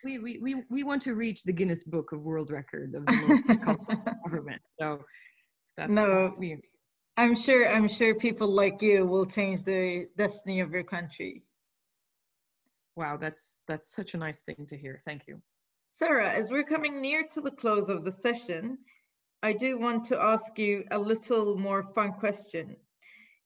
We 0.05 0.19
we 0.19 0.39
we, 0.39 0.63
we 0.71 0.85
want 0.85 1.03
to 1.03 1.15
reach 1.15 1.43
the 1.43 1.53
Guinness 1.53 1.85
Book 1.85 2.13
of 2.13 2.23
World 2.23 2.51
Record 2.51 2.95
of 2.95 3.07
the 3.07 3.13
most 3.13 3.47
government. 4.25 4.63
So 4.67 5.05
that's 5.77 5.91
no. 5.91 6.35
We, 6.39 6.61
I'm 7.17 7.35
sure 7.35 7.69
I'm 7.71 7.89
sure 7.89 8.15
people 8.15 8.49
like 8.49 8.81
you 8.81 9.05
will 9.05 9.27
change 9.27 9.63
the 9.65 10.07
destiny 10.17 10.61
of 10.61 10.73
your 10.73 10.85
country. 10.85 11.43
Wow, 12.97 13.17
that's 13.17 13.65
that's 13.67 13.93
such 13.93 14.15
a 14.15 14.19
nice 14.19 14.43
thing 14.43 14.67
to 14.69 14.77
hear. 14.77 15.01
Thank 15.05 15.27
you. 15.27 15.41
Sarah, 15.91 16.31
as 16.31 16.51
we're 16.51 16.65
coming 16.65 17.01
near 17.01 17.25
to 17.33 17.41
the 17.41 17.51
close 17.51 17.89
of 17.89 18.05
the 18.05 18.13
session, 18.13 18.79
I 19.43 19.53
do 19.53 19.79
want 19.79 20.05
to 20.05 20.21
ask 20.21 20.59
you 20.59 20.85
a 20.91 20.99
little 20.99 21.57
more 21.57 21.83
fun 21.95 22.13
question. 22.13 22.77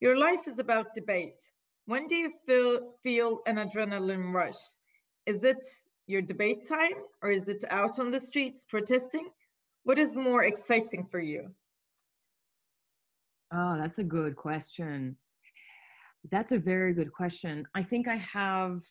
Your 0.00 0.18
life 0.18 0.46
is 0.46 0.58
about 0.58 0.94
debate. 0.94 1.40
When 1.86 2.06
do 2.06 2.16
you 2.16 2.32
feel 2.46 2.94
feel 3.02 3.40
an 3.46 3.56
adrenaline 3.56 4.32
rush? 4.32 4.60
Is 5.26 5.44
it 5.44 5.64
your 6.06 6.22
debate 6.22 6.68
time 6.68 6.98
or 7.22 7.30
is 7.30 7.48
it 7.48 7.64
out 7.70 7.98
on 7.98 8.10
the 8.10 8.20
streets 8.20 8.66
protesting? 8.68 9.28
What 9.84 9.98
is 9.98 10.16
more 10.16 10.44
exciting 10.44 11.06
for 11.10 11.20
you? 11.20 11.50
Oh, 13.52 13.76
that's 13.78 13.98
a 13.98 14.04
good 14.04 14.34
question. 14.36 15.16
That's 16.30 16.52
a 16.52 16.58
very 16.58 16.94
good 16.94 17.12
question. 17.12 17.66
I 17.74 17.82
think 17.82 18.08
I 18.08 18.16
have 18.16 18.82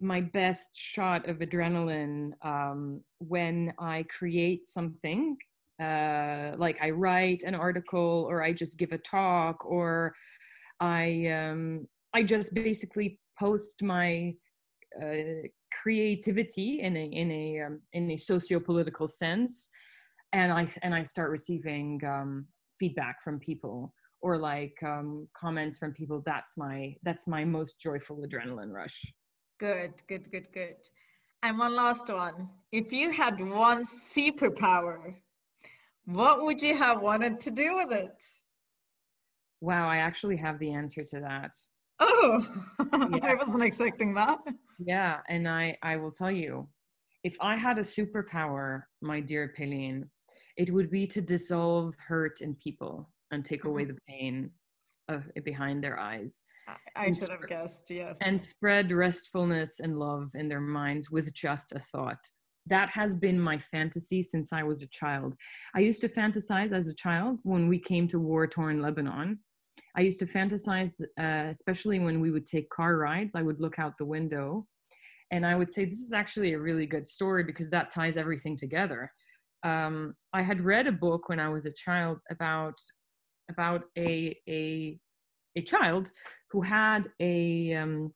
my 0.00 0.20
best 0.20 0.70
shot 0.74 1.28
of 1.28 1.38
adrenaline 1.38 2.32
um, 2.42 3.00
when 3.18 3.72
I 3.78 4.04
create 4.04 4.66
something, 4.66 5.36
uh, 5.80 6.52
like 6.56 6.78
I 6.80 6.90
write 6.90 7.42
an 7.44 7.54
article 7.54 8.26
or 8.28 8.42
I 8.42 8.52
just 8.52 8.78
give 8.78 8.92
a 8.92 8.98
talk 8.98 9.64
or 9.64 10.14
I 10.80 11.26
um, 11.28 11.86
I 12.12 12.22
just 12.22 12.54
basically 12.54 13.18
post 13.38 13.82
my 13.82 14.34
uh, 15.02 15.48
creativity 15.82 16.80
in 16.80 16.96
a 16.96 17.04
in 17.06 17.30
a 17.30 17.60
um, 17.60 17.80
in 17.92 18.10
a 18.10 18.16
socio-political 18.16 19.06
sense, 19.06 19.68
and 20.32 20.52
I 20.52 20.68
and 20.82 20.94
I 20.94 21.02
start 21.04 21.30
receiving 21.30 22.00
um, 22.06 22.46
feedback 22.78 23.22
from 23.22 23.38
people 23.38 23.92
or 24.20 24.38
like 24.38 24.76
um, 24.82 25.28
comments 25.34 25.78
from 25.78 25.92
people. 25.92 26.22
That's 26.24 26.56
my 26.56 26.94
that's 27.02 27.26
my 27.26 27.44
most 27.44 27.78
joyful 27.78 28.24
adrenaline 28.26 28.72
rush. 28.72 29.04
Good, 29.64 29.94
good, 30.08 30.30
good, 30.30 30.52
good. 30.52 30.76
And 31.42 31.58
one 31.58 31.74
last 31.74 32.12
one. 32.12 32.50
If 32.70 32.92
you 32.92 33.10
had 33.10 33.40
one 33.40 33.84
superpower, 33.84 35.14
what 36.04 36.44
would 36.44 36.60
you 36.60 36.76
have 36.76 37.00
wanted 37.00 37.40
to 37.40 37.50
do 37.50 37.76
with 37.76 37.90
it? 37.90 38.22
Wow, 39.62 39.88
I 39.88 39.96
actually 39.96 40.36
have 40.36 40.58
the 40.58 40.70
answer 40.70 41.02
to 41.02 41.20
that. 41.20 41.52
Oh, 41.98 42.46
yeah. 42.78 43.20
I 43.22 43.36
wasn't 43.36 43.62
expecting 43.62 44.12
that. 44.16 44.38
Yeah, 44.78 45.20
and 45.30 45.48
I 45.48 45.78
I 45.82 45.96
will 45.96 46.12
tell 46.12 46.30
you, 46.30 46.68
if 47.22 47.34
I 47.40 47.56
had 47.56 47.78
a 47.78 47.88
superpower, 47.96 48.82
my 49.00 49.20
dear 49.20 49.54
Pelin, 49.56 50.10
it 50.58 50.70
would 50.72 50.90
be 50.90 51.06
to 51.06 51.22
dissolve 51.22 51.94
hurt 51.96 52.42
in 52.42 52.54
people 52.56 53.08
and 53.30 53.42
take 53.42 53.64
away 53.64 53.84
mm-hmm. 53.84 53.94
the 53.94 54.00
pain. 54.06 54.50
Uh, 55.08 55.18
behind 55.44 55.82
their 55.82 55.98
eyes. 55.98 56.42
I, 56.68 56.74
I 56.96 57.12
should 57.12 57.30
have 57.30 57.46
guessed, 57.48 57.84
yes. 57.90 58.18
And 58.20 58.42
spread 58.42 58.90
restfulness 58.90 59.80
and 59.80 59.98
love 59.98 60.30
in 60.34 60.48
their 60.48 60.60
minds 60.60 61.10
with 61.10 61.32
just 61.34 61.72
a 61.72 61.80
thought. 61.80 62.18
That 62.66 62.88
has 62.90 63.14
been 63.14 63.38
my 63.38 63.58
fantasy 63.58 64.22
since 64.22 64.52
I 64.52 64.62
was 64.62 64.82
a 64.82 64.88
child. 64.88 65.34
I 65.74 65.80
used 65.80 66.00
to 66.00 66.08
fantasize 66.08 66.72
as 66.72 66.88
a 66.88 66.94
child 66.94 67.40
when 67.42 67.68
we 67.68 67.78
came 67.78 68.08
to 68.08 68.18
war 68.18 68.46
torn 68.46 68.80
Lebanon. 68.80 69.38
I 69.96 70.00
used 70.00 70.18
to 70.20 70.26
fantasize, 70.26 70.94
uh, 71.20 71.50
especially 71.50 71.98
when 71.98 72.20
we 72.20 72.30
would 72.30 72.46
take 72.46 72.70
car 72.70 72.96
rides. 72.96 73.34
I 73.34 73.42
would 73.42 73.60
look 73.60 73.78
out 73.78 73.98
the 73.98 74.06
window 74.06 74.66
and 75.30 75.44
I 75.44 75.54
would 75.56 75.70
say, 75.70 75.84
This 75.84 76.00
is 76.00 76.12
actually 76.12 76.54
a 76.54 76.58
really 76.58 76.86
good 76.86 77.06
story 77.06 77.44
because 77.44 77.68
that 77.70 77.92
ties 77.92 78.16
everything 78.16 78.56
together. 78.56 79.10
Um, 79.62 80.14
I 80.32 80.42
had 80.42 80.60
read 80.60 80.86
a 80.86 80.92
book 80.92 81.28
when 81.28 81.40
I 81.40 81.48
was 81.48 81.66
a 81.66 81.72
child 81.72 82.18
about 82.30 82.74
about 83.50 83.84
a 83.98 84.36
a 84.48 84.98
a 85.56 85.62
child 85.62 86.10
who 86.50 86.60
had 86.60 87.08
a 87.20 87.74
um, 87.74 88.12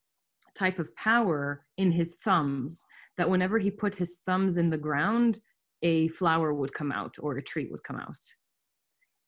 type 0.54 0.78
of 0.78 0.94
power 0.96 1.64
in 1.76 1.92
his 1.92 2.16
thumbs 2.16 2.84
that 3.16 3.30
whenever 3.30 3.58
he 3.58 3.70
put 3.70 3.94
his 3.94 4.20
thumbs 4.26 4.56
in 4.56 4.70
the 4.70 4.76
ground, 4.76 5.40
a 5.82 6.08
flower 6.08 6.52
would 6.52 6.72
come 6.72 6.90
out 6.90 7.14
or 7.20 7.36
a 7.36 7.42
tree 7.42 7.68
would 7.70 7.82
come 7.84 7.96
out. 7.96 8.18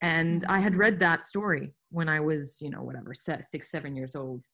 And 0.02 0.44
I 0.46 0.60
had 0.60 0.76
read 0.76 0.98
that 1.00 1.24
story 1.24 1.74
when 1.90 2.08
I 2.08 2.20
was, 2.20 2.58
you 2.60 2.70
know, 2.70 2.82
whatever, 2.82 3.12
six, 3.14 3.70
seven 3.70 3.94
years 3.94 4.16
old. 4.16 4.44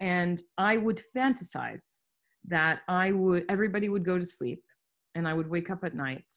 And 0.00 0.42
I 0.58 0.78
would 0.78 1.00
fantasize 1.16 2.02
that 2.48 2.80
I 2.88 3.12
would, 3.12 3.44
everybody 3.48 3.88
would 3.88 4.04
go 4.04 4.18
to 4.18 4.24
sleep 4.24 4.62
and 5.14 5.28
I 5.28 5.34
would 5.34 5.48
wake 5.48 5.70
up 5.70 5.84
at 5.84 5.94
night 5.94 6.32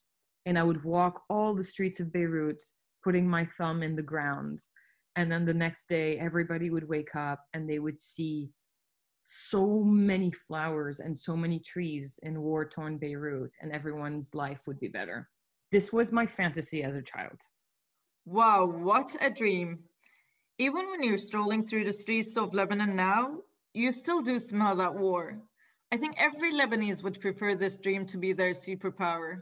and 0.46 0.58
I 0.58 0.64
would 0.64 0.84
walk 0.84 1.24
all 1.30 1.54
the 1.54 1.64
streets 1.64 2.00
of 2.00 2.12
Beirut 2.12 2.62
putting 3.04 3.28
my 3.28 3.46
thumb 3.46 3.84
in 3.84 3.96
the 3.96 4.02
ground. 4.02 4.62
And 5.16 5.32
then 5.32 5.46
the 5.46 5.54
next 5.54 5.88
day, 5.88 6.18
everybody 6.18 6.70
would 6.70 6.88
wake 6.88 7.16
up 7.16 7.46
and 7.54 7.70
they 7.70 7.80
would 7.80 8.00
see 8.00 8.50
so 9.22 9.84
many 9.84 10.32
flowers 10.32 11.00
and 11.00 11.18
so 11.18 11.36
many 11.36 11.60
trees 11.60 12.20
in 12.24 12.42
war 12.42 12.68
torn 12.68 12.98
Beirut, 12.98 13.54
and 13.62 13.72
everyone's 13.72 14.34
life 14.34 14.66
would 14.66 14.80
be 14.80 14.88
better. 14.88 15.30
This 15.72 15.94
was 15.94 16.12
my 16.12 16.26
fantasy 16.26 16.84
as 16.84 16.96
a 16.96 17.02
child. 17.02 17.40
Wow, 18.26 18.66
what 18.66 19.16
a 19.22 19.30
dream. 19.30 19.80
Even 20.58 20.90
when 20.90 21.04
you're 21.04 21.18
strolling 21.18 21.66
through 21.66 21.86
the 21.86 21.94
streets 21.94 22.38
of 22.38 22.54
Lebanon 22.54 22.96
now, 22.96 23.40
you 23.74 23.92
still 23.92 24.22
do 24.22 24.40
smell 24.40 24.78
that 24.78 24.96
war. 24.96 25.40
I 25.92 25.98
think 25.98 26.16
every 26.18 26.54
Lebanese 26.54 27.04
would 27.04 27.22
prefer 27.22 27.56
this 27.56 27.78
dream 27.78 28.06
to 28.08 28.18
be 28.18 28.34
their 28.34 28.52
superpower. 28.52 29.42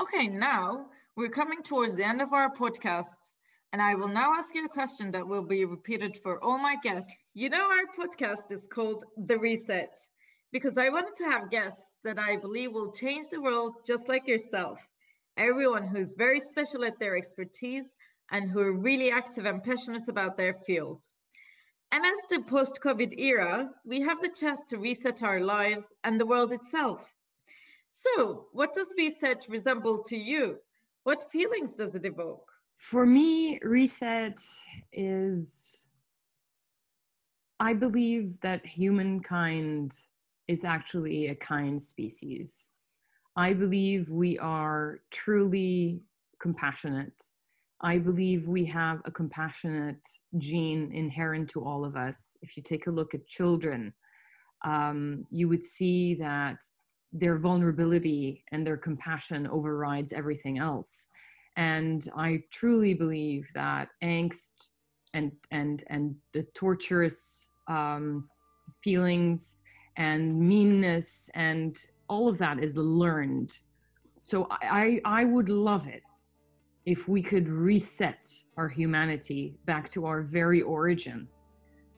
Okay, 0.00 0.28
now 0.28 0.86
we're 1.18 1.28
coming 1.28 1.60
towards 1.64 1.96
the 1.96 2.04
end 2.04 2.22
of 2.22 2.32
our 2.32 2.48
podcasts, 2.54 3.34
and 3.72 3.82
I 3.82 3.96
will 3.96 4.06
now 4.06 4.34
ask 4.34 4.54
you 4.54 4.64
a 4.64 4.68
question 4.68 5.10
that 5.10 5.26
will 5.26 5.42
be 5.42 5.64
repeated 5.64 6.16
for 6.22 6.40
all 6.44 6.58
my 6.58 6.76
guests. 6.80 7.32
You 7.34 7.50
know, 7.50 7.68
our 7.68 7.86
podcast 7.98 8.52
is 8.52 8.68
called 8.70 9.04
The 9.16 9.36
Reset 9.36 9.90
because 10.52 10.78
I 10.78 10.90
wanted 10.90 11.16
to 11.16 11.24
have 11.24 11.50
guests 11.50 11.82
that 12.04 12.20
I 12.20 12.36
believe 12.36 12.70
will 12.70 12.92
change 12.92 13.26
the 13.26 13.40
world 13.40 13.78
just 13.84 14.08
like 14.08 14.28
yourself. 14.28 14.78
Everyone 15.36 15.88
who's 15.88 16.14
very 16.14 16.38
special 16.38 16.84
at 16.84 17.00
their 17.00 17.16
expertise 17.16 17.96
and 18.30 18.48
who 18.48 18.60
are 18.60 18.72
really 18.72 19.10
active 19.10 19.44
and 19.44 19.60
passionate 19.60 20.08
about 20.08 20.36
their 20.36 20.54
field. 20.54 21.02
And 21.90 22.06
as 22.06 22.18
the 22.30 22.42
post 22.48 22.78
COVID 22.80 23.18
era, 23.18 23.68
we 23.84 24.02
have 24.02 24.22
the 24.22 24.28
chance 24.40 24.62
to 24.68 24.78
reset 24.78 25.24
our 25.24 25.40
lives 25.40 25.88
and 26.04 26.20
the 26.20 26.26
world 26.26 26.52
itself. 26.52 27.04
So, 27.88 28.46
what 28.52 28.72
does 28.72 28.94
reset 28.96 29.46
resemble 29.48 30.04
to 30.04 30.16
you? 30.16 30.60
What 31.08 31.32
feelings 31.32 31.72
does 31.72 31.94
it 31.94 32.04
evoke? 32.04 32.52
For 32.76 33.06
me, 33.06 33.58
reset 33.62 34.44
is, 34.92 35.80
I 37.58 37.72
believe 37.72 38.38
that 38.42 38.66
humankind 38.66 39.94
is 40.48 40.66
actually 40.66 41.28
a 41.28 41.34
kind 41.34 41.80
species. 41.80 42.72
I 43.36 43.54
believe 43.54 44.10
we 44.10 44.38
are 44.38 44.98
truly 45.10 46.02
compassionate. 46.42 47.18
I 47.80 47.96
believe 47.96 48.46
we 48.46 48.66
have 48.66 49.00
a 49.06 49.10
compassionate 49.10 50.06
gene 50.36 50.92
inherent 50.92 51.48
to 51.52 51.64
all 51.64 51.86
of 51.86 51.96
us. 51.96 52.36
If 52.42 52.54
you 52.54 52.62
take 52.62 52.86
a 52.86 52.90
look 52.90 53.14
at 53.14 53.26
children, 53.26 53.94
um, 54.62 55.24
you 55.30 55.48
would 55.48 55.62
see 55.62 56.16
that 56.16 56.58
their 57.12 57.38
vulnerability 57.38 58.44
and 58.52 58.66
their 58.66 58.76
compassion 58.76 59.46
overrides 59.46 60.12
everything 60.12 60.58
else. 60.58 61.08
And 61.56 62.06
i 62.16 62.42
truly 62.50 62.94
believe 62.94 63.50
that 63.54 63.88
angst 64.02 64.68
and 65.14 65.32
and 65.50 65.84
and 65.88 66.14
the 66.32 66.44
torturous 66.54 67.50
um, 67.68 68.28
feelings 68.82 69.56
and 69.96 70.38
meanness 70.38 71.30
and 71.34 71.78
all 72.08 72.28
of 72.28 72.38
that 72.38 72.62
is 72.62 72.76
learned. 72.76 73.58
So 74.22 74.46
i 74.50 75.00
i 75.04 75.24
would 75.24 75.48
love 75.48 75.86
it 75.86 76.02
if 76.84 77.08
we 77.08 77.20
could 77.22 77.48
reset 77.48 78.26
our 78.56 78.68
humanity 78.68 79.58
back 79.66 79.90
to 79.90 80.06
our 80.06 80.22
very 80.22 80.62
origin 80.62 81.28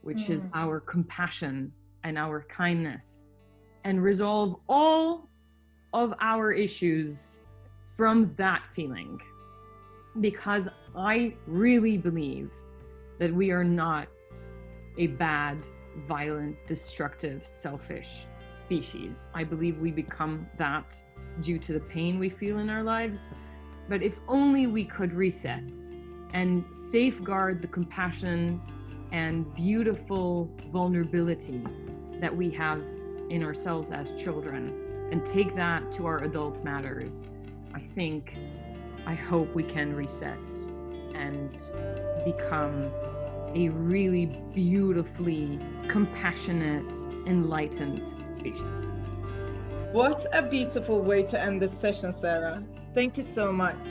which 0.02 0.22
mm. 0.22 0.30
is 0.30 0.48
our 0.54 0.80
compassion 0.80 1.72
and 2.04 2.18
our 2.18 2.44
kindness 2.48 3.26
and 3.84 4.02
resolve 4.02 4.56
all 4.68 5.28
of 5.92 6.14
our 6.20 6.52
issues 6.52 7.40
from 7.82 8.32
that 8.36 8.66
feeling. 8.66 9.20
Because 10.20 10.68
I 10.96 11.34
really 11.46 11.96
believe 11.96 12.50
that 13.18 13.32
we 13.32 13.50
are 13.50 13.64
not 13.64 14.08
a 14.98 15.08
bad, 15.08 15.66
violent, 16.06 16.56
destructive, 16.66 17.46
selfish 17.46 18.26
species. 18.50 19.28
I 19.34 19.44
believe 19.44 19.78
we 19.78 19.90
become 19.90 20.48
that 20.56 21.00
due 21.40 21.58
to 21.58 21.72
the 21.72 21.80
pain 21.80 22.18
we 22.18 22.28
feel 22.28 22.58
in 22.58 22.68
our 22.70 22.82
lives. 22.82 23.30
But 23.88 24.02
if 24.02 24.20
only 24.28 24.66
we 24.66 24.84
could 24.84 25.12
reset 25.12 25.64
and 26.32 26.64
safeguard 26.72 27.60
the 27.60 27.68
compassion 27.68 28.60
and 29.12 29.52
beautiful 29.54 30.50
vulnerability 30.70 31.64
that 32.20 32.34
we 32.34 32.50
have 32.50 32.84
in 33.30 33.42
ourselves 33.42 33.90
as 33.90 34.12
children 34.20 35.08
and 35.10 35.24
take 35.24 35.54
that 35.56 35.90
to 35.92 36.06
our 36.06 36.18
adult 36.24 36.62
matters, 36.62 37.28
I 37.72 37.80
think, 37.80 38.36
I 39.06 39.14
hope 39.14 39.54
we 39.54 39.62
can 39.62 39.94
reset 39.94 40.38
and 41.14 41.60
become 42.24 42.90
a 43.54 43.68
really 43.70 44.26
beautifully 44.54 45.58
compassionate, 45.88 46.92
enlightened 47.26 48.14
species. 48.30 48.96
What 49.92 50.24
a 50.32 50.42
beautiful 50.42 51.00
way 51.00 51.24
to 51.24 51.40
end 51.40 51.60
this 51.60 51.72
session, 51.72 52.12
Sarah. 52.12 52.62
Thank 52.94 53.16
you 53.16 53.24
so 53.24 53.52
much. 53.52 53.90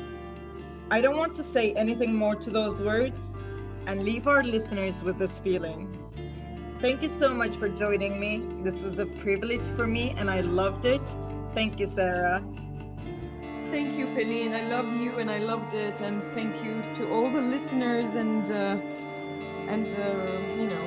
I 0.92 1.02
don't 1.02 1.18
want 1.18 1.36
to 1.36 1.44
say 1.44 1.74
anything 1.74 2.16
more 2.16 2.36
to 2.36 2.50
those 2.50 2.80
words 2.80 3.36
and 3.86 4.04
leave 4.04 4.28
our 4.28 4.44
listeners 4.44 5.04
with 5.04 5.20
this 5.20 5.40
feeling. 5.40 5.99
Thank 6.82 7.02
you 7.02 7.10
so 7.10 7.34
much 7.34 7.58
for 7.58 7.68
joining 7.68 8.22
me. 8.22 8.42
This 8.64 8.82
was 8.84 9.00
a 9.00 9.06
privilege 9.06 9.70
for 9.72 9.86
me 9.86 10.16
and 10.18 10.32
I 10.32 10.40
loved 10.40 10.86
it. 10.86 11.02
Thank 11.54 11.78
you, 11.78 11.86
Sarah. 11.86 12.42
Thank 13.70 13.98
you, 13.98 14.06
Pelin. 14.16 14.54
I 14.54 14.64
love 14.70 14.88
you 14.96 15.18
and 15.18 15.30
I 15.30 15.40
loved 15.40 15.74
it. 15.74 16.00
And 16.00 16.24
thank 16.34 16.64
you 16.64 16.82
to 16.96 17.12
all 17.12 17.30
the 17.30 17.42
listeners. 17.42 18.16
And, 18.16 18.50
uh, 18.50 18.78
and 19.68 19.88
uh, 19.88 20.40
you 20.58 20.70
know, 20.70 20.86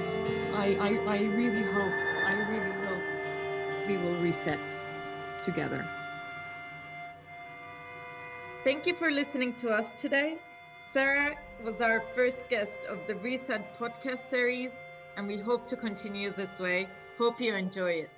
I, 0.54 0.76
I, 0.80 1.16
I 1.16 1.18
really 1.36 1.62
hope, 1.62 1.92
I 2.24 2.34
really 2.48 2.72
hope 2.86 3.86
we 3.86 3.98
will 3.98 4.18
reset 4.22 4.66
together. 5.44 5.86
Thank 8.64 8.86
you 8.86 8.94
for 8.94 9.10
listening 9.10 9.52
to 9.56 9.68
us 9.68 9.92
today. 9.92 10.38
Sarah 10.90 11.36
was 11.62 11.82
our 11.82 12.00
first 12.14 12.48
guest 12.48 12.86
of 12.88 13.06
the 13.06 13.14
Reset 13.16 13.78
podcast 13.78 14.30
series 14.30 14.72
and 15.16 15.26
we 15.26 15.38
hope 15.38 15.66
to 15.68 15.76
continue 15.76 16.32
this 16.32 16.58
way. 16.58 16.88
Hope 17.18 17.40
you 17.40 17.54
enjoy 17.54 17.92
it. 17.92 18.10